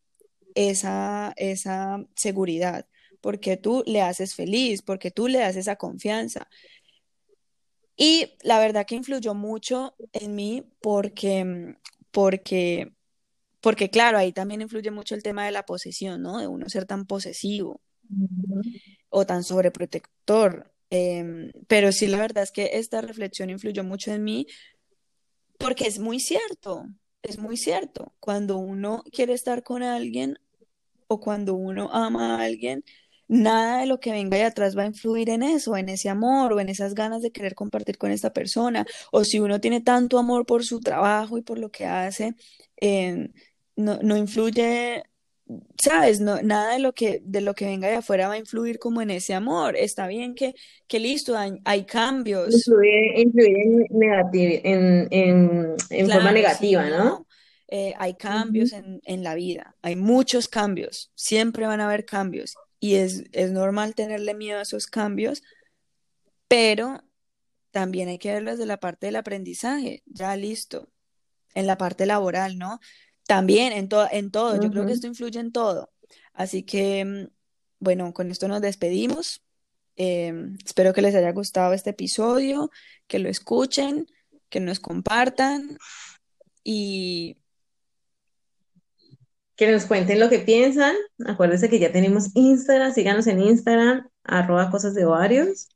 esa, 0.57 1.33
esa 1.37 2.05
seguridad, 2.17 2.87
porque 3.21 3.57
tú 3.57 3.85
le 3.87 4.03
haces 4.03 4.35
feliz, 4.35 4.83
porque 4.83 5.13
tú 5.13 5.29
le 5.29 5.39
das 5.39 5.55
esa 5.55 5.77
confianza. 5.77 6.49
Y 7.97 8.33
la 8.43 8.59
verdad 8.59 8.85
que 8.85 8.97
influyó 8.97 9.35
mucho 9.35 9.95
en 10.13 10.35
mí 10.35 10.65
porque, 10.81 11.77
porque, 12.11 12.93
porque 13.61 13.91
claro, 13.91 14.19
ahí 14.19 14.33
también 14.33 14.63
influye 14.63 14.91
mucho 14.91 15.15
el 15.15 15.23
tema 15.23 15.45
de 15.45 15.53
la 15.53 15.67
posesión, 15.67 16.23
¿no? 16.23 16.39
De 16.39 16.49
uno 16.49 16.69
ser 16.69 16.87
tan 16.87 17.07
posesivo 17.07 17.81
o 19.09 19.27
tan 19.27 19.45
sobreprotector. 19.45 20.70
Em, 20.91 21.53
pero 21.69 21.93
sí, 21.93 22.09
la 22.09 22.19
verdad 22.19 22.43
es 22.43 22.51
que 22.53 22.71
esta 22.75 23.01
reflexión 23.01 23.51
influyó 23.51 23.85
mucho 23.85 24.13
en 24.13 24.25
mí 24.25 24.47
porque 25.59 25.87
es 25.87 25.99
muy 25.99 26.21
cierto, 26.21 26.87
es 27.23 27.39
muy 27.39 27.57
cierto. 27.57 28.15
Cuando 28.21 28.59
uno 28.59 29.05
quiere 29.13 29.35
estar 29.35 29.63
con 29.63 29.83
alguien, 29.83 30.39
o 31.09 31.21
cuando 31.21 31.55
uno 31.55 31.91
ama 31.93 32.37
a 32.37 32.45
alguien, 32.45 32.85
nada 33.29 33.81
de 33.81 33.87
lo 33.87 34.01
que 34.01 34.13
venga 34.13 34.37
de 34.39 34.45
atrás 34.45 34.77
va 34.77 34.83
a 34.85 34.87
influir 34.87 35.31
en 35.31 35.43
eso, 35.43 35.77
en 35.77 35.89
ese 35.89 36.09
amor 36.09 36.53
o 36.53 36.61
en 36.61 36.69
esas 36.69 36.95
ganas 36.95 37.23
de 37.23 37.33
querer 37.33 37.55
compartir 37.55 37.99
con 37.99 38.11
esta 38.13 38.33
persona. 38.33 38.87
O 39.13 39.25
si 39.25 39.41
uno 39.41 39.61
tiene 39.61 39.81
tanto 39.83 40.19
amor 40.19 40.47
por 40.47 40.65
su 40.65 40.81
trabajo 40.81 41.39
y 41.39 41.43
por 41.43 41.59
lo 41.59 41.71
que 41.71 41.87
hace, 41.87 42.35
eh, 42.81 43.31
no, 43.77 43.99
no 44.03 44.17
influye, 44.17 45.05
¿sabes? 45.83 46.21
No, 46.21 46.41
nada 46.43 46.75
de 46.75 46.79
lo 46.79 46.93
que, 46.93 47.23
de 47.25 47.41
lo 47.41 47.55
que 47.55 47.67
venga 47.67 47.89
de 47.89 47.97
afuera 47.97 48.29
va 48.29 48.35
a 48.35 48.39
influir 48.39 48.79
como 48.79 49.03
en 49.03 49.11
ese 49.11 49.35
amor. 49.35 49.77
Está 49.77 50.07
bien 50.07 50.35
que, 50.35 50.55
que 50.87 51.01
listo, 51.01 51.37
hay, 51.37 51.61
hay 51.65 51.85
cambios, 51.85 52.55
Influye, 52.55 53.21
influye 53.21 54.61
en, 54.63 54.63
en, 54.65 55.09
en, 55.11 55.77
en 55.91 56.11
forma 56.11 56.29
sí, 56.29 56.35
negativa, 56.35 56.91
¿no? 56.91 57.05
no. 57.05 57.27
Eh, 57.69 57.95
hay 57.99 58.15
cambios 58.15 58.73
en, 58.73 59.01
en 59.05 59.23
la 59.23 59.37
vida, 59.37 59.77
hay 59.81 59.95
muchos 59.95 60.49
cambios, 60.49 61.13
siempre 61.15 61.67
van 61.67 61.81
a 61.81 61.87
haber 61.87 62.05
cambios 62.05 62.57
y 62.81 62.97
es, 62.97 63.25
es 63.31 63.53
normal 63.53 63.95
tenerle 63.95 64.35
miedo 64.35 64.59
a 64.59 64.63
esos 64.63 64.89
cambios, 64.89 65.45
pero 66.49 67.05
también 67.71 68.09
hay 68.09 68.19
que 68.19 68.33
verlos 68.33 68.59
de 68.59 68.67
la 68.67 68.81
parte 68.81 69.07
del 69.07 69.17
aprendizaje, 69.17 70.03
ya 70.07 70.35
listo, 70.35 70.89
en 71.55 71.69
la 71.69 71.79
parte 71.79 72.07
laboral, 72.07 72.59
¿no? 72.59 72.81
También 73.31 73.73
en, 73.73 73.89
to- 73.89 74.09
en 74.11 74.33
todo, 74.33 74.61
yo 74.61 74.71
creo 74.73 74.85
que 74.87 74.93
esto 74.93 75.07
influye 75.07 75.39
en 75.39 75.53
todo. 75.53 75.93
Así 76.33 76.65
que, 76.65 77.05
mm, 77.05 77.27
bueno, 77.79 78.13
con 78.13 78.29
esto 78.29 78.49
nos 78.49 78.61
despedimos. 78.61 79.43
Eh, 79.97 80.33
espero 80.65 80.93
que 80.93 81.01
les 81.01 81.15
haya 81.15 81.31
gustado 81.31 81.73
este 81.73 81.91
episodio, 81.91 82.71
que 83.07 83.21
lo 83.21 83.29
escuchen, 83.29 84.07
que 84.49 84.59
nos 84.59 84.81
compartan 84.81 85.79
y 86.65 87.37
Que 89.55 89.71
nos 89.71 89.85
cuenten 89.85 90.19
lo 90.19 90.29
que 90.29 90.41
piensan. 90.41 90.97
Acuérdense 91.25 91.69
que 91.69 91.79
ya 91.79 91.93
tenemos 91.93 92.31
Instagram, 92.35 92.93
síganos 92.93 93.27
en 93.29 93.43
Instagram, 93.43 94.09
arroba 94.25 94.71
cosas 94.73 94.95
de 94.95 95.05
ovarios. 95.05 95.69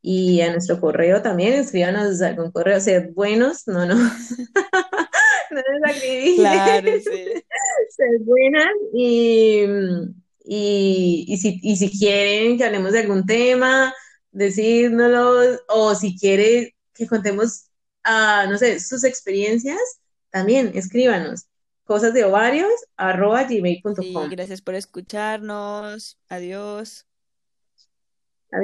Y 0.00 0.40
a 0.40 0.50
nuestro 0.50 0.80
correo 0.80 1.20
también, 1.20 1.52
escríbanos 1.52 2.22
algún 2.22 2.52
correo, 2.52 2.80
sed 2.80 3.10
buenos, 3.12 3.66
no, 3.66 3.84
no, 3.84 3.96
no 5.82 5.92
Claro, 6.34 7.00
sí. 7.00 7.44
sed 7.90 8.20
buenas 8.24 8.68
y, 8.94 9.64
y, 10.44 11.24
y 11.28 11.36
si, 11.38 11.60
y 11.62 11.76
si 11.76 11.90
quieren 11.98 12.56
que 12.58 12.64
hablemos 12.64 12.92
de 12.92 13.00
algún 13.00 13.26
tema, 13.26 13.94
decírnoslo, 14.32 15.58
o 15.68 15.94
si 15.94 16.18
quiere 16.18 16.74
que 16.94 17.06
contemos, 17.06 17.66
ah, 18.04 18.46
no 18.48 18.58
sé, 18.58 18.80
sus 18.80 19.04
experiencias, 19.04 19.78
también 20.30 20.72
escríbanos. 20.74 21.46
Cosas 21.84 22.14
de 22.14 22.24
ovarios, 22.24 22.70
arroba 22.96 23.46
Sí, 23.88 24.26
gmail.com. 24.26 24.28
gracias 24.28 24.62
por 24.62 24.74
escucharnos. 24.74 26.18
Adiós. 26.28 27.06